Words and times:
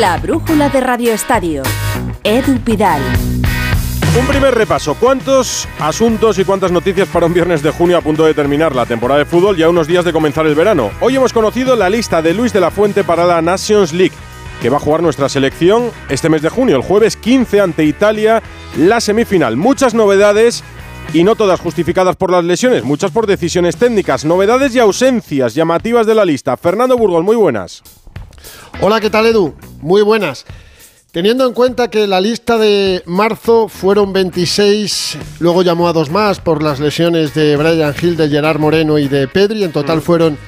La 0.00 0.16
brújula 0.16 0.70
de 0.70 0.80
Radio 0.80 1.12
Estadio. 1.12 1.62
Edu 2.24 2.58
Pidal. 2.60 3.02
Un 4.18 4.26
primer 4.26 4.54
repaso. 4.54 4.94
¿Cuántos 4.94 5.68
asuntos 5.78 6.38
y 6.38 6.44
cuántas 6.44 6.72
noticias 6.72 7.08
para 7.08 7.26
un 7.26 7.34
viernes 7.34 7.62
de 7.62 7.72
junio 7.72 7.98
a 7.98 8.00
punto 8.00 8.24
de 8.24 8.32
terminar 8.32 8.74
la 8.74 8.86
temporada 8.86 9.18
de 9.18 9.26
fútbol 9.26 9.58
y 9.58 9.62
a 9.62 9.68
unos 9.68 9.86
días 9.86 10.06
de 10.06 10.12
comenzar 10.14 10.46
el 10.46 10.54
verano? 10.54 10.90
Hoy 11.02 11.16
hemos 11.16 11.34
conocido 11.34 11.76
la 11.76 11.90
lista 11.90 12.22
de 12.22 12.32
Luis 12.32 12.54
de 12.54 12.60
la 12.60 12.70
Fuente 12.70 13.04
para 13.04 13.26
la 13.26 13.42
Nations 13.42 13.92
League, 13.92 14.14
que 14.62 14.70
va 14.70 14.78
a 14.78 14.80
jugar 14.80 15.02
nuestra 15.02 15.28
selección 15.28 15.90
este 16.08 16.30
mes 16.30 16.40
de 16.40 16.48
junio, 16.48 16.76
el 16.76 16.82
jueves 16.82 17.16
15 17.18 17.60
ante 17.60 17.84
Italia, 17.84 18.42
la 18.78 18.98
semifinal. 18.98 19.58
Muchas 19.58 19.92
novedades 19.92 20.64
y 21.12 21.22
no 21.22 21.36
todas 21.36 21.60
justificadas 21.60 22.16
por 22.16 22.30
las 22.30 22.44
lesiones, 22.44 22.82
muchas 22.82 23.10
por 23.10 23.26
decisiones 23.26 23.76
técnicas, 23.76 24.24
novedades 24.24 24.74
y 24.74 24.78
ausencias 24.78 25.54
llamativas 25.54 26.06
de 26.06 26.14
la 26.14 26.24
lista. 26.24 26.56
Fernando 26.56 26.96
Burgol, 26.96 27.24
muy 27.24 27.36
buenas. 27.36 27.82
Hola, 28.80 29.00
¿qué 29.00 29.10
tal 29.10 29.26
Edu? 29.26 29.54
Muy 29.80 30.02
buenas. 30.02 30.44
Teniendo 31.12 31.46
en 31.46 31.52
cuenta 31.52 31.88
que 31.88 32.06
la 32.06 32.20
lista 32.20 32.56
de 32.56 33.02
marzo 33.04 33.68
fueron 33.68 34.14
26, 34.14 35.18
luego 35.40 35.62
llamó 35.62 35.86
a 35.88 35.92
dos 35.92 36.10
más 36.10 36.40
por 36.40 36.62
las 36.62 36.80
lesiones 36.80 37.34
de 37.34 37.54
Brian 37.56 37.94
Hill, 38.00 38.16
de 38.16 38.30
Gerard 38.30 38.58
Moreno 38.58 38.98
y 38.98 39.08
de 39.08 39.28
Pedri, 39.28 39.62
en 39.62 39.72
total 39.72 39.98
mm. 39.98 40.02
fueron 40.02 40.38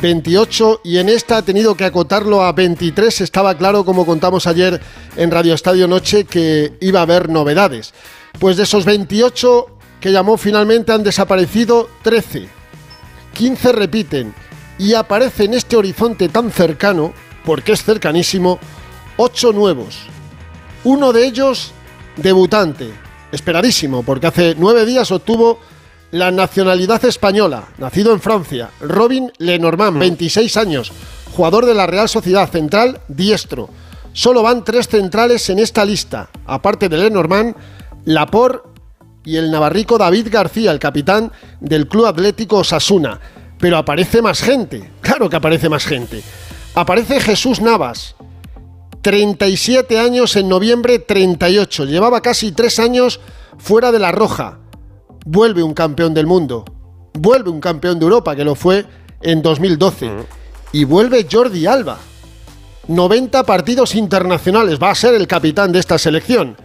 28 0.00 0.82
y 0.84 0.98
en 0.98 1.08
esta 1.08 1.38
ha 1.38 1.42
tenido 1.42 1.76
que 1.76 1.84
acotarlo 1.84 2.42
a 2.42 2.52
23. 2.52 3.22
Estaba 3.22 3.56
claro, 3.56 3.84
como 3.84 4.06
contamos 4.06 4.46
ayer 4.46 4.80
en 5.16 5.30
Radio 5.30 5.54
Estadio 5.54 5.88
Noche, 5.88 6.24
que 6.24 6.74
iba 6.80 7.00
a 7.00 7.04
haber 7.04 7.28
novedades. 7.28 7.92
Pues 8.38 8.56
de 8.56 8.64
esos 8.64 8.84
28 8.84 9.66
que 10.00 10.12
llamó 10.12 10.36
finalmente 10.36 10.92
han 10.92 11.02
desaparecido 11.02 11.88
13. 12.02 12.48
15 13.32 13.72
repiten 13.72 14.34
y 14.78 14.94
aparece 14.94 15.44
en 15.44 15.54
este 15.54 15.76
horizonte 15.76 16.28
tan 16.28 16.50
cercano 16.50 17.12
porque 17.44 17.72
es 17.72 17.82
cercanísimo, 17.82 18.58
ocho 19.16 19.52
nuevos. 19.52 20.06
Uno 20.84 21.12
de 21.12 21.26
ellos 21.26 21.72
debutante, 22.16 22.90
esperadísimo, 23.32 24.02
porque 24.02 24.26
hace 24.26 24.54
nueve 24.58 24.84
días 24.84 25.10
obtuvo 25.10 25.58
la 26.10 26.30
nacionalidad 26.30 27.04
española, 27.04 27.68
nacido 27.78 28.12
en 28.12 28.20
Francia, 28.20 28.70
Robin 28.80 29.32
Lenormand, 29.38 29.98
26 29.98 30.54
mm. 30.54 30.58
años, 30.60 30.92
jugador 31.34 31.66
de 31.66 31.74
la 31.74 31.86
Real 31.86 32.08
Sociedad 32.08 32.48
Central, 32.48 33.00
diestro. 33.08 33.68
Solo 34.12 34.42
van 34.42 34.64
tres 34.64 34.86
centrales 34.86 35.50
en 35.50 35.58
esta 35.58 35.84
lista, 35.84 36.30
aparte 36.46 36.88
de 36.88 36.98
Lenormand, 36.98 37.56
Lapor 38.04 38.72
y 39.24 39.36
el 39.36 39.50
navarrico 39.50 39.98
David 39.98 40.28
García, 40.30 40.70
el 40.70 40.78
capitán 40.78 41.32
del 41.58 41.88
Club 41.88 42.06
Atlético 42.06 42.58
Osasuna. 42.58 43.18
Pero 43.58 43.76
aparece 43.76 44.22
más 44.22 44.40
gente, 44.40 44.92
claro 45.00 45.28
que 45.28 45.36
aparece 45.36 45.68
más 45.68 45.84
gente. 45.84 46.22
Aparece 46.76 47.20
Jesús 47.20 47.60
Navas, 47.60 48.16
37 49.02 49.96
años 49.96 50.34
en 50.34 50.48
noviembre 50.48 50.98
38. 50.98 51.84
Llevaba 51.84 52.20
casi 52.20 52.50
tres 52.50 52.80
años 52.80 53.20
fuera 53.58 53.92
de 53.92 54.00
la 54.00 54.10
roja. 54.10 54.58
Vuelve 55.24 55.62
un 55.62 55.72
campeón 55.72 56.14
del 56.14 56.26
mundo. 56.26 56.64
Vuelve 57.12 57.48
un 57.48 57.60
campeón 57.60 58.00
de 58.00 58.06
Europa, 58.06 58.34
que 58.34 58.44
lo 58.44 58.56
fue 58.56 58.84
en 59.22 59.40
2012. 59.40 60.10
Y 60.72 60.82
vuelve 60.82 61.28
Jordi 61.30 61.64
Alba. 61.64 61.96
90 62.88 63.44
partidos 63.44 63.94
internacionales. 63.94 64.80
Va 64.82 64.90
a 64.90 64.96
ser 64.96 65.14
el 65.14 65.28
capitán 65.28 65.70
de 65.70 65.78
esta 65.78 65.96
selección. 65.96 66.56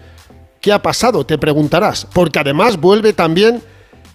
¿Qué 0.60 0.74
ha 0.74 0.82
pasado? 0.82 1.24
Te 1.24 1.38
preguntarás. 1.38 2.08
Porque 2.12 2.40
además 2.40 2.78
vuelve 2.78 3.14
también 3.14 3.62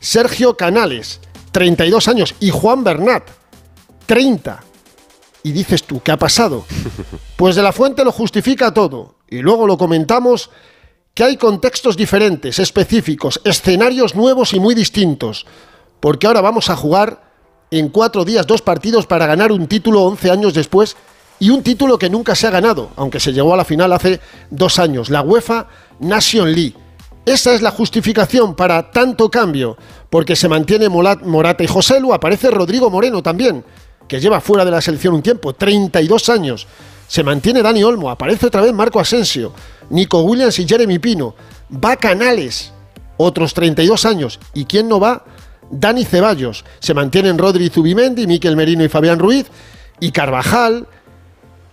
Sergio 0.00 0.56
Canales, 0.56 1.20
32 1.52 2.08
años. 2.08 2.34
Y 2.40 2.50
Juan 2.50 2.82
Bernat, 2.82 3.28
30 4.06 4.63
y 5.44 5.52
dices 5.52 5.84
tú, 5.84 6.00
¿qué 6.02 6.10
ha 6.10 6.16
pasado? 6.18 6.64
Pues 7.36 7.56
de 7.56 7.62
la 7.62 7.72
fuente 7.72 8.04
lo 8.04 8.12
justifica 8.12 8.72
todo. 8.72 9.16
Y 9.28 9.38
luego 9.38 9.66
lo 9.66 9.76
comentamos 9.76 10.50
que 11.14 11.24
hay 11.24 11.36
contextos 11.36 11.96
diferentes, 11.96 12.58
específicos, 12.58 13.40
escenarios 13.44 14.14
nuevos 14.14 14.52
y 14.52 14.60
muy 14.60 14.74
distintos. 14.74 15.44
Porque 16.00 16.26
ahora 16.26 16.40
vamos 16.40 16.70
a 16.70 16.76
jugar 16.76 17.22
en 17.70 17.88
cuatro 17.88 18.24
días 18.24 18.46
dos 18.46 18.62
partidos 18.62 19.06
para 19.06 19.26
ganar 19.26 19.50
un 19.52 19.66
título 19.66 20.02
11 20.04 20.30
años 20.30 20.54
después 20.54 20.96
y 21.40 21.50
un 21.50 21.62
título 21.62 21.98
que 21.98 22.08
nunca 22.08 22.34
se 22.34 22.46
ha 22.46 22.50
ganado, 22.50 22.90
aunque 22.96 23.20
se 23.20 23.32
llegó 23.32 23.52
a 23.52 23.56
la 23.56 23.64
final 23.64 23.92
hace 23.92 24.20
dos 24.50 24.78
años, 24.78 25.10
la 25.10 25.22
UEFA 25.22 25.66
Nation 25.98 26.52
League. 26.52 26.74
Esa 27.26 27.52
es 27.52 27.62
la 27.62 27.72
justificación 27.72 28.54
para 28.54 28.90
tanto 28.90 29.30
cambio, 29.30 29.76
porque 30.08 30.36
se 30.36 30.48
mantiene 30.48 30.88
Morata 30.88 31.64
y 31.64 31.66
Joselu, 31.66 32.14
aparece 32.14 32.50
Rodrigo 32.50 32.90
Moreno 32.90 33.22
también, 33.22 33.64
que 34.08 34.20
lleva 34.20 34.40
fuera 34.40 34.64
de 34.64 34.70
la 34.70 34.80
selección 34.80 35.14
un 35.14 35.22
tiempo, 35.22 35.54
32 35.54 36.28
años. 36.28 36.66
Se 37.06 37.22
mantiene 37.22 37.62
Dani 37.62 37.82
Olmo, 37.84 38.10
aparece 38.10 38.46
otra 38.46 38.62
vez 38.62 38.72
Marco 38.72 39.00
Asensio, 39.00 39.52
Nico 39.90 40.22
Williams 40.22 40.58
y 40.58 40.66
Jeremy 40.66 40.98
Pino. 40.98 41.34
Va 41.72 41.96
Canales, 41.96 42.72
otros 43.16 43.54
32 43.54 44.04
años. 44.04 44.40
¿Y 44.54 44.64
quién 44.64 44.88
no 44.88 45.00
va? 45.00 45.24
Dani 45.70 46.04
Ceballos. 46.04 46.64
Se 46.80 46.94
mantienen 46.94 47.38
Rodri 47.38 47.68
Zubimendi, 47.68 48.26
Miquel 48.26 48.56
Merino 48.56 48.84
y 48.84 48.88
Fabián 48.88 49.18
Ruiz. 49.18 49.46
Y 50.00 50.10
Carvajal, 50.10 50.86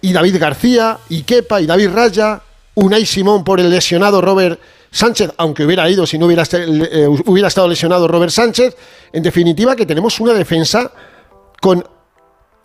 y 0.01 0.13
David 0.13 0.37
García, 0.39 0.99
y 1.09 1.23
Kepa, 1.23 1.61
y 1.61 1.65
David 1.65 1.89
Raya. 1.93 2.41
Unai 2.73 3.05
Simón 3.05 3.43
por 3.43 3.59
el 3.59 3.69
lesionado 3.69 4.21
Robert 4.21 4.59
Sánchez, 4.91 5.31
aunque 5.37 5.65
hubiera 5.65 5.89
ido 5.89 6.07
si 6.07 6.17
no 6.17 6.25
hubiera, 6.25 6.43
eh, 6.53 7.07
hubiera 7.25 7.49
estado 7.49 7.67
lesionado 7.67 8.07
Robert 8.07 8.31
Sánchez. 8.31 8.75
En 9.11 9.23
definitiva, 9.23 9.75
que 9.75 9.85
tenemos 9.85 10.19
una 10.19 10.33
defensa 10.33 10.91
con 11.59 11.85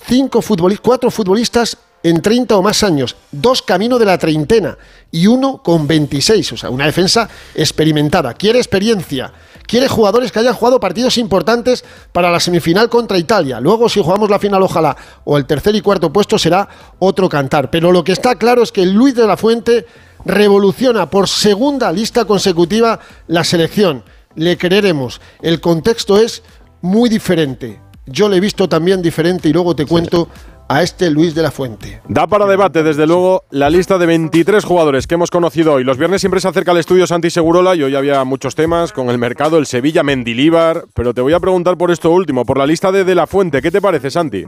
cinco 0.06 0.40
futbolistas, 0.40 0.84
cuatro 0.84 1.10
futbolistas 1.10 1.76
en 2.02 2.22
30 2.22 2.56
o 2.56 2.62
más 2.62 2.82
años, 2.84 3.16
dos 3.32 3.62
camino 3.62 3.98
de 3.98 4.04
la 4.04 4.16
treintena 4.16 4.78
y 5.10 5.26
uno 5.26 5.60
con 5.62 5.86
26, 5.86 6.52
o 6.52 6.56
sea, 6.56 6.70
una 6.70 6.86
defensa 6.86 7.28
experimentada. 7.54 8.34
Quiere 8.34 8.58
experiencia, 8.58 9.32
quiere 9.66 9.88
jugadores 9.88 10.30
que 10.30 10.38
hayan 10.38 10.54
jugado 10.54 10.78
partidos 10.78 11.18
importantes 11.18 11.84
para 12.12 12.30
la 12.30 12.38
semifinal 12.38 12.88
contra 12.88 13.18
Italia. 13.18 13.58
Luego, 13.60 13.88
si 13.88 14.00
jugamos 14.00 14.30
la 14.30 14.38
final, 14.38 14.62
ojalá, 14.62 14.96
o 15.24 15.36
el 15.36 15.46
tercer 15.46 15.74
y 15.74 15.80
cuarto 15.80 16.12
puesto 16.12 16.38
será 16.38 16.68
otro 17.00 17.28
cantar. 17.28 17.70
Pero 17.70 17.90
lo 17.90 18.04
que 18.04 18.12
está 18.12 18.36
claro 18.36 18.62
es 18.62 18.70
que 18.70 18.86
Luis 18.86 19.16
de 19.16 19.26
la 19.26 19.36
Fuente 19.36 19.86
revoluciona 20.24 21.10
por 21.10 21.28
segunda 21.28 21.90
lista 21.90 22.24
consecutiva 22.24 23.00
la 23.26 23.42
selección. 23.42 24.04
Le 24.36 24.56
creeremos. 24.56 25.20
El 25.42 25.60
contexto 25.60 26.18
es 26.20 26.42
muy 26.82 27.08
diferente 27.08 27.80
yo 28.06 28.28
le 28.28 28.36
he 28.36 28.40
visto 28.40 28.68
también 28.68 29.02
diferente 29.02 29.48
y 29.48 29.52
luego 29.52 29.74
te 29.74 29.86
cuento 29.86 30.28
a 30.68 30.82
este 30.82 31.10
Luis 31.10 31.34
de 31.34 31.42
la 31.42 31.50
Fuente. 31.50 32.00
Da 32.08 32.26
para 32.26 32.46
debate, 32.46 32.82
desde 32.82 33.06
luego, 33.06 33.44
la 33.50 33.70
lista 33.70 33.98
de 33.98 34.06
23 34.06 34.64
jugadores 34.64 35.06
que 35.06 35.14
hemos 35.14 35.30
conocido 35.30 35.74
hoy. 35.74 35.84
Los 35.84 35.98
viernes 35.98 36.20
siempre 36.20 36.40
se 36.40 36.48
acerca 36.48 36.72
al 36.72 36.78
estudio 36.78 37.06
Santi 37.06 37.30
Segurola 37.30 37.74
y 37.76 37.82
hoy 37.82 37.94
había 37.94 38.24
muchos 38.24 38.54
temas 38.54 38.92
con 38.92 39.08
el 39.10 39.18
mercado, 39.18 39.58
el 39.58 39.66
Sevilla, 39.66 40.02
Mendilíbar. 40.02 40.86
Pero 40.94 41.14
te 41.14 41.20
voy 41.20 41.32
a 41.34 41.40
preguntar 41.40 41.76
por 41.76 41.90
esto 41.90 42.10
último, 42.10 42.44
por 42.44 42.58
la 42.58 42.66
lista 42.66 42.90
de 42.90 43.04
De 43.04 43.14
la 43.14 43.26
Fuente. 43.26 43.62
¿Qué 43.62 43.70
te 43.70 43.80
parece, 43.80 44.10
Santi? 44.10 44.44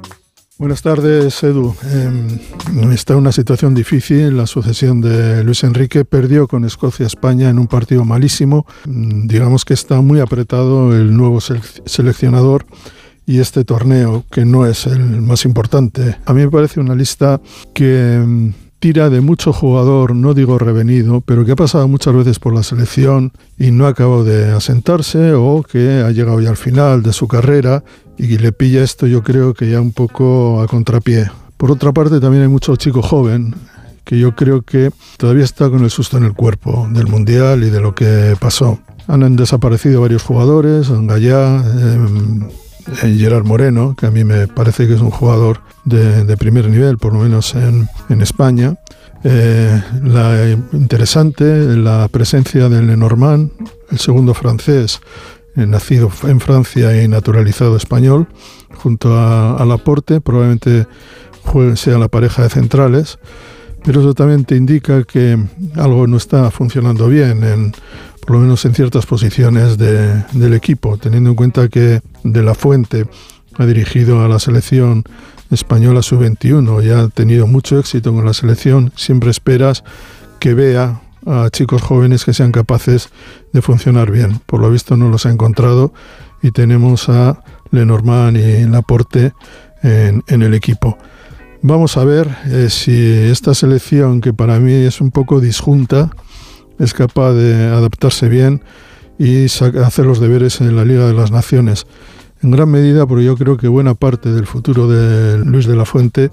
Buenas 0.59 0.83
tardes, 0.83 1.41
Edu. 1.45 1.73
Eh, 1.85 2.91
está 2.93 3.13
en 3.13 3.21
una 3.21 3.31
situación 3.31 3.77
difícil. 3.77 4.37
La 4.37 4.49
sucesión 4.49 5.01
de 5.01 5.45
Luis 5.45 5.63
Enrique 5.63 6.05
perdió 6.05 6.49
con 6.49 6.65
Escocia-España 6.65 7.49
en 7.49 7.61
un 7.61 7.69
partido 7.69 8.05
malísimo. 8.05 8.67
Mm, 8.85 9.29
digamos 9.29 9.65
que 9.65 9.75
está 9.75 10.01
muy 10.01 10.19
apretado 10.19 10.97
el 10.97 11.17
nuevo 11.17 11.41
seleccionador 11.41 12.67
y 13.29 13.41
este 13.41 13.63
torneo, 13.63 14.25
que 14.31 14.47
no 14.47 14.65
es 14.65 14.87
el 14.87 15.21
más 15.21 15.45
importante. 15.45 16.17
A 16.25 16.33
mí 16.33 16.41
me 16.41 16.51
parece 16.51 16.81
una 16.81 16.95
lista 16.95 17.43
que 17.75 18.25
mm, 18.27 18.53
tira 18.79 19.11
de 19.11 19.21
mucho 19.21 19.53
jugador, 19.53 20.17
no 20.17 20.33
digo 20.33 20.59
revenido, 20.59 21.21
pero 21.21 21.45
que 21.45 21.53
ha 21.53 21.57
pasado 21.57 21.87
muchas 21.89 22.15
veces 22.15 22.39
por 22.39 22.55
la 22.55 22.63
selección 22.63 23.33
y 23.59 23.71
no 23.71 23.85
ha 23.85 23.91
acabado 23.91 24.25
de 24.25 24.51
asentarse 24.53 25.35
o 25.35 25.63
que 25.63 26.03
ha 26.07 26.11
llegado 26.11 26.41
ya 26.41 26.49
al 26.49 26.57
final 26.57 27.03
de 27.03 27.13
su 27.13 27.29
carrera 27.29 27.85
y 28.17 28.39
le 28.39 28.51
pilla 28.53 28.83
esto 28.83 29.07
yo 29.07 29.23
creo 29.23 29.53
que 29.53 29.71
ya 29.71 29.83
un 29.83 29.93
poco 29.93 30.63
a 30.63 30.67
contrapié. 30.67 31.31
Por 31.59 31.71
otra 31.71 31.93
parte 31.93 32.21
también 32.21 32.45
hay 32.45 32.49
mucho 32.49 32.77
chico 32.77 33.03
joven 33.03 33.55
que 34.05 34.19
yo 34.19 34.35
creo 34.35 34.63
que 34.63 34.91
todavía 35.19 35.45
está 35.45 35.69
con 35.69 35.85
el 35.85 35.91
susto 35.91 36.17
en 36.17 36.25
el 36.25 36.33
cuerpo 36.33 36.89
del 36.93 37.09
Mundial 37.09 37.63
y 37.63 37.69
de 37.69 37.81
lo 37.81 37.95
que 37.95 38.35
pasó. 38.41 38.79
Han 39.07 39.37
desaparecido 39.37 40.01
varios 40.01 40.23
jugadores, 40.23 40.89
Gallá, 40.91 41.59
eh, 41.59 41.63
eh, 41.77 42.68
Gerard 42.97 43.45
Moreno, 43.45 43.95
que 43.99 44.07
a 44.07 44.11
mí 44.11 44.25
me 44.25 44.49
parece 44.49 44.87
que 44.87 44.95
es 44.95 45.01
un 45.01 45.11
jugador 45.11 45.61
de, 45.85 46.37
primer 46.37 46.69
nivel, 46.69 46.99
por 46.99 47.13
lo 47.13 47.21
menos 47.21 47.55
en, 47.55 47.89
España. 48.21 48.77
Eh, 49.25 49.83
la 50.05 50.57
interesante 50.73 51.45
la 51.45 52.09
presencia 52.09 52.69
de 52.69 52.83
Lenormand, 52.83 53.51
el 53.91 53.99
segundo 53.99 54.33
francés, 54.35 55.01
eh, 55.57 55.67
nacido 55.67 56.11
en 56.25 56.41
Francia 56.41 57.03
y 57.03 57.09
naturalizado 57.09 57.77
español, 57.77 58.29
junto 58.77 59.19
a, 59.19 59.65
Laporte, 59.67 60.21
probablemente 60.21 60.87
sea 61.75 61.99
la 61.99 62.09
pareja 62.09 62.43
de 62.43 62.51
centrales, 62.51 63.19
pero 63.85 64.01
eso 64.01 64.15
también 64.15 64.45
te 64.45 64.55
indica 64.55 65.05
que 65.05 65.39
algo 65.77 66.07
no 66.07 66.17
está 66.17 66.51
funcionando 66.51 67.09
bien 67.09 67.43
en 67.43 67.73
por 68.29 68.37
lo 68.37 68.43
menos 68.43 68.63
en 68.67 68.75
ciertas 68.75 69.07
posiciones 69.07 69.79
del 69.79 70.53
equipo, 70.53 70.99
teniendo 70.99 71.31
en 71.31 71.35
cuenta 71.35 71.69
que 71.69 72.03
De 72.25 72.43
La 72.43 72.55
Fuente 72.55 73.07
ha 73.57 73.65
dirigido 73.65 74.23
a 74.23 74.29
la 74.29 74.39
selección 74.39 75.03
española 75.51 76.03
sub-21 76.03 76.85
y 76.85 76.91
ha 76.91 77.09
tenido 77.09 77.47
mucho 77.47 77.79
éxito 77.79 78.13
con 78.13 78.27
la 78.27 78.35
selección, 78.35 78.93
siempre 78.97 79.31
esperas 79.31 79.83
que 80.41 80.53
vea 80.53 81.01
a 81.25 81.49
chicos 81.49 81.81
jóvenes 81.81 82.27
que 82.27 82.35
sean 82.35 82.53
capaces 82.53 83.09
de 83.55 83.63
funcionar 83.63 84.11
bien. 84.11 84.43
Por 84.45 84.61
lo 84.61 84.71
visto 84.71 84.99
no 84.99 85.09
los 85.09 85.25
ha 85.25 85.31
encontrado 85.31 85.95
y 86.43 86.51
tenemos 86.51 87.09
a 87.09 87.43
Lenormand 87.71 88.37
y 88.37 88.67
Laporte 88.67 89.33
en, 89.83 90.23
en 90.27 90.43
el 90.43 90.53
equipo. 90.53 90.99
Vamos 91.63 91.97
a 91.97 92.05
ver 92.05 92.29
eh, 92.45 92.69
si 92.69 92.93
esta 92.93 93.55
selección, 93.55 94.21
que 94.21 94.35
para 94.35 94.61
mí 94.61 94.75
es 94.75 95.01
un 95.01 95.13
poco 95.13 95.41
disjunta, 95.41 96.11
es 96.79 96.95
capaz 96.95 97.33
de 97.33 97.67
adaptarse 97.67 98.29
bien 98.29 98.63
y 99.19 99.47
hacer 99.47 100.07
los 100.07 100.21
deberes 100.21 100.61
en 100.61 100.77
la 100.77 100.85
Liga 100.85 101.07
de 101.07 101.15
las 101.15 101.31
Naciones. 101.31 101.87
En 102.43 102.53
gran 102.53 102.71
medida, 102.71 103.07
porque 103.07 103.25
yo 103.25 103.37
creo 103.37 103.57
que 103.57 103.67
buena 103.67 103.95
parte 103.95 104.31
del 104.31 104.47
futuro 104.47 104.87
de 104.87 105.39
Luis 105.39 105.67
de 105.67 105.75
la 105.75 105.85
Fuente 105.85 106.31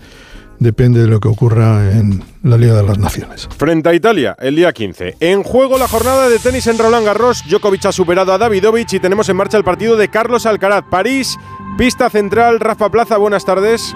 depende 0.59 1.01
de 1.01 1.07
lo 1.07 1.19
que 1.19 1.27
ocurra 1.27 1.91
en 1.91 2.23
la 2.43 2.57
Liga 2.57 2.75
de 2.75 2.83
las 2.83 2.97
Naciones. 2.97 3.49
Frente 3.57 3.89
a 3.89 3.93
Italia, 3.93 4.35
el 4.39 4.55
día 4.55 4.71
15. 4.71 5.17
En 5.19 5.43
juego 5.43 5.77
la 5.77 5.87
jornada 5.87 6.29
de 6.29 6.39
tenis 6.39 6.67
en 6.67 6.77
Roland 6.77 7.05
Garros. 7.05 7.43
Djokovic 7.49 7.85
ha 7.85 7.91
superado 7.91 8.33
a 8.33 8.37
Davidovich 8.37 8.93
y 8.93 8.99
tenemos 8.99 9.27
en 9.29 9.37
marcha 9.37 9.57
el 9.57 9.63
partido 9.63 9.97
de 9.97 10.09
Carlos 10.09 10.45
Alcaraz. 10.45 10.85
París, 10.89 11.37
pista 11.77 12.09
central, 12.09 12.59
Rafa 12.59 12.89
Plaza, 12.89 13.17
buenas 13.17 13.43
tardes. 13.43 13.93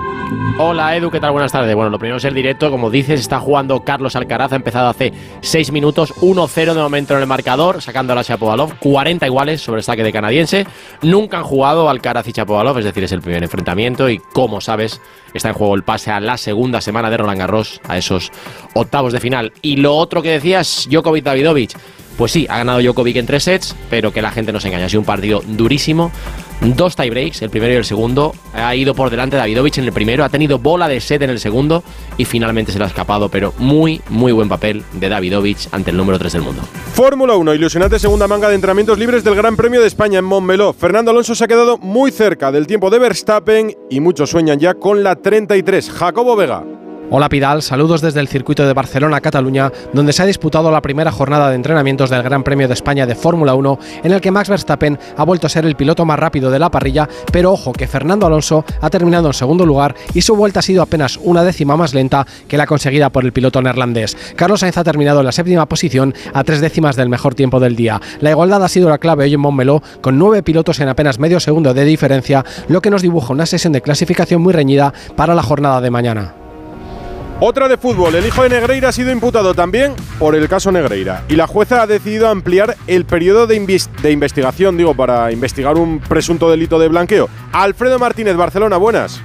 Hola 0.57 0.95
Edu, 0.97 1.09
¿qué 1.09 1.19
tal? 1.19 1.31
Buenas 1.31 1.51
tardes. 1.51 1.73
Bueno, 1.73 1.89
lo 1.89 1.97
primero 1.97 2.17
es 2.17 2.25
el 2.25 2.33
directo. 2.33 2.69
Como 2.69 2.89
dices, 2.89 3.19
está 3.19 3.39
jugando 3.39 3.83
Carlos 3.83 4.15
Alcaraz. 4.15 4.51
Ha 4.51 4.57
empezado 4.57 4.89
hace 4.89 5.13
6 5.41 5.71
minutos, 5.71 6.13
1-0 6.17 6.73
de 6.73 6.81
momento 6.81 7.15
en 7.15 7.21
el 7.21 7.27
marcador, 7.27 7.81
sacando 7.81 8.13
a 8.13 8.17
la 8.17 8.23
Chapovalov. 8.23 8.77
40 8.79 9.25
iguales 9.25 9.61
sobre 9.61 9.79
el 9.79 9.83
saque 9.83 10.03
de 10.03 10.11
canadiense. 10.11 10.67
Nunca 11.01 11.37
han 11.37 11.43
jugado 11.43 11.89
Alcaraz 11.89 12.27
y 12.27 12.33
Chapovalov, 12.33 12.77
es 12.79 12.85
decir, 12.85 13.05
es 13.05 13.11
el 13.13 13.21
primer 13.21 13.41
enfrentamiento. 13.41 14.09
Y 14.09 14.19
como 14.19 14.59
sabes, 14.59 15.01
está 15.33 15.49
en 15.49 15.55
juego 15.55 15.75
el 15.75 15.83
pase 15.83 16.11
a 16.11 16.19
la 16.19 16.37
segunda 16.37 16.81
semana 16.81 17.09
de 17.09 17.17
Roland 17.17 17.39
Garros, 17.39 17.79
a 17.87 17.97
esos 17.97 18.31
octavos 18.73 19.13
de 19.13 19.21
final. 19.21 19.53
Y 19.61 19.77
lo 19.77 19.95
otro 19.95 20.21
que 20.21 20.31
decías, 20.31 20.87
Djokovic 20.89 21.23
Davidovich. 21.23 21.75
Pues 22.19 22.33
sí, 22.33 22.45
ha 22.50 22.57
ganado 22.57 22.81
Djokovic 22.81 23.16
en 23.16 23.25
tres 23.25 23.44
sets, 23.44 23.77
pero 23.89 24.12
que 24.12 24.21
la 24.21 24.30
gente 24.30 24.51
no 24.51 24.60
se 24.60 24.68
engaña. 24.68 24.88
Ha 24.88 24.89
sido 24.89 25.00
un 25.00 25.06
partido 25.06 25.42
durísimo. 25.48 26.12
Dos 26.60 26.98
tiebreaks, 26.98 27.42
el 27.44 27.50
primero 27.50 27.74
y 27.74 27.77
el 27.77 27.86
segundo. 27.86 28.36
Ha 28.54 28.75
ido 28.75 28.94
por 28.94 29.10
delante 29.10 29.38
Davidovich 29.38 29.77
en 29.77 29.86
el 29.86 29.94
primero, 29.94 30.25
ha 30.25 30.30
tenido 30.30 30.60
bola 30.60 30.89
de 30.89 31.00
set 31.00 31.21
en 31.21 31.30
el 31.30 31.39
segundo 31.39 31.81
y 32.18 32.25
finalmente 32.25 32.74
se 32.74 32.77
le 32.77 32.83
ha 32.83 32.88
escapado. 32.88 33.30
Pero 33.30 33.54
muy, 33.57 34.01
muy 34.10 34.33
buen 34.33 34.50
papel 34.50 34.83
de 34.92 35.07
Davidovich 35.07 35.69
ante 35.71 35.92
el 35.92 35.98
número 35.98 36.19
3 36.19 36.33
del 36.33 36.42
mundo. 36.42 36.62
Fórmula 36.92 37.38
1, 37.38 37.54
ilusionante 37.54 37.98
segunda 38.00 38.27
manga 38.27 38.50
de 38.50 38.56
entrenamientos 38.56 39.00
libres 39.00 39.24
del 39.24 39.36
Gran 39.36 39.56
Premio 39.56 39.80
de 39.80 39.88
España 39.88 40.19
en 40.19 40.25
Montmeló. 40.25 40.74
Fernando 40.74 41.12
Alonso 41.12 41.36
se 41.36 41.45
ha 41.45 41.48
quedado 41.48 41.77
muy 41.77 42.12
cerca 42.12 42.51
del 42.51 42.68
tiempo 42.68 42.89
de 42.89 43.00
Verstappen 43.00 43.77
y 43.89 44.01
muchos 44.01 44.30
sueñan 44.30 44.60
ya 44.60 44.74
con 44.74 45.06
la 45.06 45.16
33. 45.16 45.89
Jacobo 45.89 46.36
Vega. 46.36 46.66
Hola 47.11 47.27
Pidal, 47.27 47.63
saludos 47.63 48.01
desde 48.01 48.19
el 48.19 48.27
circuito 48.27 48.67
de 48.67 48.73
Barcelona, 48.73 49.19
Cataluña, 49.19 49.71
donde 49.94 50.13
se 50.13 50.21
ha 50.21 50.27
disputado 50.27 50.69
la 50.69 50.83
primera 50.83 51.11
jornada 51.11 51.50
de 51.50 51.56
entrenamientos 51.56 52.11
del 52.11 52.21
Gran 52.21 52.44
Premio 52.44 52.67
de 52.67 52.75
España 52.75 53.07
de 53.07 53.15
Fórmula 53.15 53.56
1, 53.56 53.79
en 54.03 54.11
el 54.11 54.21
que 54.21 54.29
Max 54.29 54.47
Verstappen 54.47 55.00
ha 55.17 55.23
vuelto 55.23 55.47
a 55.47 55.50
ser 55.50 55.65
el 55.65 55.75
piloto 55.75 56.06
más 56.06 56.19
rápido 56.19 56.51
de 56.51 56.59
la 56.59 56.69
parrilla, 56.69 57.09
pero 57.31 57.51
ojo 57.51 57.73
que 57.73 57.88
Fernando 57.88 58.27
Alonso 58.27 58.63
ha 58.79 58.91
terminado 58.91 59.25
en 59.25 59.33
segundo 59.33 59.65
lugar 59.65 59.95
y 60.13 60.21
su 60.21 60.35
vuelta 60.35 60.59
ha 60.59 60.61
sido 60.61 60.83
apenas 60.83 61.17
una 61.23 61.44
décima 61.44 61.75
más 61.75 61.95
lenta 61.95 62.27
que 62.47 62.57
la 62.57 62.67
conseguida 62.67 63.09
por 63.09 63.25
el 63.25 63.33
piloto 63.33 63.59
neerlandés. 63.59 64.15
Carlos 64.35 64.59
Sainz 64.59 64.77
ha 64.77 64.83
terminado 64.83 65.21
en 65.21 65.25
la 65.25 65.31
séptima 65.31 65.65
posición 65.65 66.13
a 66.35 66.44
tres 66.44 66.61
décimas 66.61 66.95
del 66.95 67.09
mejor 67.09 67.33
tiempo 67.33 67.59
del 67.59 67.75
día. 67.75 68.00
La 68.19 68.29
igualdad 68.29 68.63
ha 68.63 68.69
sido 68.69 68.88
la 68.88 69.00
clave 69.00 69.23
hoy 69.23 69.33
en 69.33 69.39
Montmeló, 69.39 69.81
con 70.01 70.19
nueve 70.19 70.44
pilotos 70.44 70.79
en 70.79 70.89
apenas 70.89 71.17
medio 71.17 71.39
segundo 71.39 71.73
de 71.73 71.85
diferencia, 71.85 72.45
lo 72.67 72.83
que 72.83 72.91
nos 72.91 73.01
dibuja 73.01 73.33
una 73.33 73.47
sesión 73.47 73.73
de 73.73 73.81
clasificación 73.81 74.44
muy 74.44 74.53
reñida 74.53 74.94
para 75.15 75.33
la 75.33 75.41
jornada 75.41 75.81
de 75.81 75.89
mañana. 75.89 76.38
Otra 77.41 77.69
de 77.69 77.77
fútbol. 77.77 78.13
El 78.15 78.25
hijo 78.25 78.44
de 78.44 78.50
Negreira 78.50 78.89
ha 78.89 78.91
sido 78.91 79.12
imputado 79.12 79.53
también 79.53 79.95
por 80.19 80.36
el 80.36 80.50
caso 80.50 80.74
Negreira. 80.74 81.24
Y 81.30 81.38
la 81.38 81.47
jueza 81.47 81.81
ha 81.81 81.88
decidido 81.88 82.27
ampliar 82.27 82.75
el 82.86 83.06
periodo 83.06 83.47
de, 83.47 83.81
de, 84.01 84.12
investigación, 84.12 84.75
digo, 84.75 84.94
para 84.94 85.31
investigar 85.31 85.77
un 85.77 86.00
presunto 86.01 86.51
delito 86.51 86.77
de 86.80 86.89
blanqueo. 86.89 87.30
Alfredo 87.53 87.97
Martínez, 87.97 88.36
Barcelona, 88.36 88.75
buenas. 88.75 89.21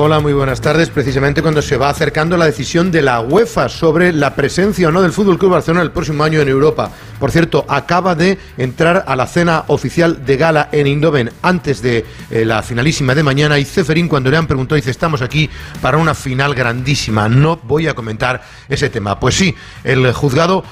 Hola, 0.00 0.20
muy 0.20 0.32
buenas 0.32 0.60
tardes. 0.60 0.90
Precisamente 0.90 1.42
cuando 1.42 1.60
se 1.60 1.76
va 1.76 1.90
acercando 1.90 2.36
la 2.36 2.44
decisión 2.44 2.92
de 2.92 3.02
la 3.02 3.18
UEFA 3.18 3.68
sobre 3.68 4.12
la 4.12 4.36
presencia 4.36 4.86
o 4.86 4.92
no 4.92 5.02
del 5.02 5.10
Fútbol 5.10 5.40
Club 5.40 5.50
Barcelona 5.50 5.82
el 5.82 5.90
próximo 5.90 6.22
año 6.22 6.40
en 6.40 6.46
Europa. 6.46 6.92
Por 7.18 7.32
cierto, 7.32 7.66
acaba 7.66 8.14
de 8.14 8.38
entrar 8.58 9.02
a 9.08 9.16
la 9.16 9.26
cena 9.26 9.64
oficial 9.66 10.24
de 10.24 10.36
gala 10.36 10.68
en 10.70 10.86
Indoven 10.86 11.32
antes 11.42 11.82
de 11.82 12.06
eh, 12.30 12.44
la 12.44 12.62
finalísima 12.62 13.12
de 13.16 13.24
mañana 13.24 13.58
y 13.58 13.64
Ceferín 13.64 14.06
cuando 14.06 14.30
le 14.30 14.36
han 14.36 14.46
preguntado 14.46 14.76
dice 14.76 14.92
estamos 14.92 15.20
aquí 15.20 15.50
para 15.82 15.98
una 15.98 16.14
final 16.14 16.54
grandísima. 16.54 17.28
No 17.28 17.58
voy 17.64 17.88
a 17.88 17.94
comentar 17.94 18.40
ese 18.68 18.90
tema. 18.90 19.18
Pues 19.18 19.34
sí, 19.34 19.52
el 19.82 20.12
juzgado 20.12 20.62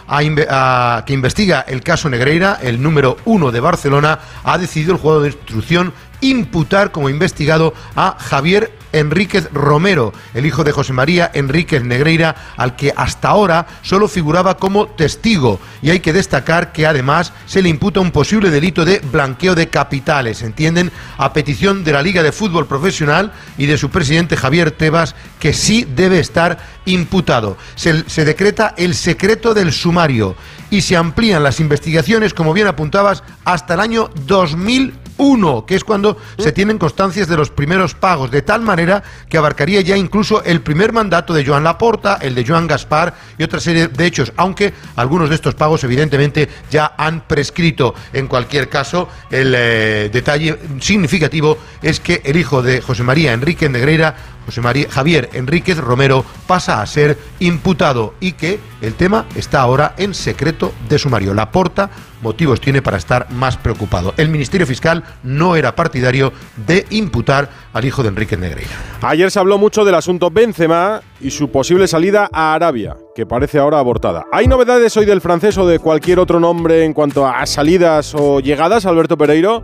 que 1.05 1.12
investiga 1.12 1.64
el 1.67 1.82
caso 1.82 2.08
Negreira, 2.08 2.61
el 2.62 2.81
número 2.81 3.17
uno 3.25 3.50
de 3.50 3.58
Barcelona, 3.58 4.20
ha 4.44 4.56
decidido 4.56 4.93
el 4.93 5.00
juego 5.00 5.20
de 5.20 5.31
instrucción 5.31 5.93
imputar 6.20 6.93
como 6.93 7.11
investigado 7.11 7.75
a 7.94 8.17
Javier 8.19 8.73
Enríquez 8.93 9.49
Romero, 9.53 10.12
el 10.35 10.47
hijo 10.47 10.65
de 10.65 10.73
José 10.73 10.93
María 10.93 11.31
Enríquez 11.35 11.83
Negreira, 11.83 12.35
al 12.56 12.77
que 12.77 12.93
hasta 12.97 13.29
ahora 13.29 13.67
solo 13.83 14.09
figuraba 14.09 14.56
como 14.56 14.87
testigo. 14.87 15.61
Y 15.83 15.91
hay 15.91 16.00
que 16.00 16.12
destacar 16.12 16.73
que 16.73 16.87
además 16.87 17.33
se 17.47 17.62
le 17.62 17.69
imputa 17.69 18.00
un 18.00 18.11
posible 18.11 18.50
delito 18.50 18.85
de 18.85 19.00
blanqueo 19.00 19.55
de 19.55 19.69
capitales, 19.69 20.43
¿entienden? 20.43 20.93
A 21.19 21.33
petición 21.33 21.85
de 21.85 21.93
la 21.93 22.03
Liga 22.03 22.23
de 22.23 22.33
Fútbol 22.33 22.67
Profesional 22.67 23.33
y 23.59 23.67
de 23.67 23.79
su 23.79 23.91
presidente 23.91 24.37
Javier 24.37 24.71
Tebas, 24.71 25.15
que 25.38 25.53
sí 25.53 25.87
debe 25.94 26.19
estar 26.19 26.59
imputado. 26.87 27.56
Se, 27.75 28.25
decreta 28.25 28.75
el 28.77 28.94
secreto 28.94 29.55
del 29.55 29.73
sumario 29.73 30.37
y 30.71 30.81
se 30.81 30.97
amplían 30.97 31.43
las 31.43 31.61
investigaciones, 31.61 32.35
como 32.35 32.53
bien 32.53 32.67
apuntabas, 32.67 33.23
hasta 33.44 33.75
el 33.75 33.81
año 33.81 34.11
2000 34.27 34.94
1, 35.19 35.67
que 35.67 35.75
es 35.75 35.85
cuando 35.85 36.17
se 36.39 36.53
tienen 36.53 36.79
constancias 36.79 37.29
de 37.29 37.37
los 37.37 37.51
primeros 37.51 37.95
pagos, 37.95 38.31
de 38.31 38.43
tal 38.43 38.63
manera 38.63 39.03
que 39.29 39.39
abarcaría 39.39 39.81
ya 39.81 39.97
incluso 39.97 40.43
el 40.45 40.61
primer 40.61 40.93
mandato 40.93 41.33
de 41.33 41.45
Joan 41.45 41.65
Laporta, 41.65 42.19
el 42.21 42.35
de 42.35 42.45
Joan 42.47 42.67
Gaspar 42.67 43.15
y 43.39 43.43
otra 43.43 43.61
serie 43.61 43.89
de 43.89 44.07
hechos, 44.07 44.33
aunque 44.37 44.73
algunos 44.97 45.29
de 45.29 45.35
estos 45.35 45.55
pagos 45.55 45.85
evidentemente 45.85 46.49
ya 46.71 46.95
han 46.97 47.23
prescrito. 47.27 47.95
En 48.13 48.27
cualquier 48.27 48.69
caso, 48.69 49.09
el 49.31 49.55
eh, 49.57 50.11
detalle 50.13 50.59
significativo 50.81 51.59
es 51.83 52.01
que 52.01 52.23
el 52.25 52.37
hijo 52.37 52.62
de 52.62 52.81
José 52.81 53.03
María 53.03 53.33
Enrique 53.33 53.69
Negreira 53.69 54.36
José 54.47 54.61
María 54.61 54.89
Javier 54.89 55.29
Enríquez 55.33 55.79
Romero 55.79 56.25
pasa 56.47 56.81
a 56.81 56.87
ser 56.87 57.19
imputado 57.41 58.15
y 58.21 58.33
que 58.33 58.61
el 58.81 58.95
tema 58.95 59.26
está 59.35 59.61
ahora 59.61 59.95
en 59.99 60.15
secreto 60.15 60.73
de 60.88 60.99
sumario. 60.99 61.35
La 61.35 61.50
porta 61.50 61.91
motivos 62.23 62.61
tiene 62.61 62.83
para 62.83 62.97
estar 62.97 63.31
más 63.31 63.57
preocupado. 63.57 64.15
El 64.17 64.29
Ministerio 64.29 64.67
Fiscal 64.67 65.05
no 65.23 65.57
era 65.57 65.75
partidario 65.75 66.33
de 66.67 66.87
imputar 66.91 67.49
al 67.73 67.85
hijo 67.85 68.03
de 68.03 68.09
Enrique 68.09 68.37
Negreira. 68.37 68.71
Ayer 69.03 69.31
se 69.31 69.38
habló 69.38 69.59
mucho 69.59 69.85
del 69.85 69.95
asunto 69.95 70.31
Benzema 70.31 71.03
y 71.21 71.31
su 71.31 71.50
posible 71.50 71.88
salida 71.88 72.29
a 72.33 72.55
Arabia, 72.55 72.97
que 73.15 73.26
parece 73.26 73.59
ahora 73.59 73.79
abortada. 73.79 74.25
¿Hay 74.33 74.47
novedades 74.47 74.97
hoy 74.97 75.07
del 75.07 75.21
francés 75.21 75.59
o 75.59 75.67
de 75.67 75.79
cualquier 75.79 76.19
otro 76.19 76.41
nombre 76.41 76.85
en 76.85 76.93
cuanto 76.93 77.26
a 77.26 77.45
salidas 77.47 78.15
o 78.15 78.41
llegadas, 78.41 78.87
Alberto 78.87 79.17
Pereiro? 79.17 79.62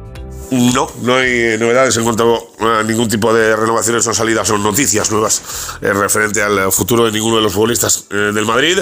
No, 0.50 0.90
no 1.00 1.16
hay 1.16 1.56
novedades 1.58 1.96
en 1.96 2.04
cuanto 2.04 2.52
a 2.60 2.82
ningún 2.82 3.08
tipo 3.08 3.32
de 3.32 3.56
renovaciones 3.56 4.06
o 4.06 4.12
salidas 4.12 4.50
o 4.50 4.58
noticias 4.58 5.10
nuevas 5.10 5.42
eh, 5.80 5.92
referente 5.92 6.42
al 6.42 6.70
futuro 6.70 7.06
de 7.06 7.12
ninguno 7.12 7.36
de 7.36 7.42
los 7.42 7.52
futbolistas 7.52 8.04
eh, 8.10 8.14
del 8.34 8.44
Madrid. 8.44 8.78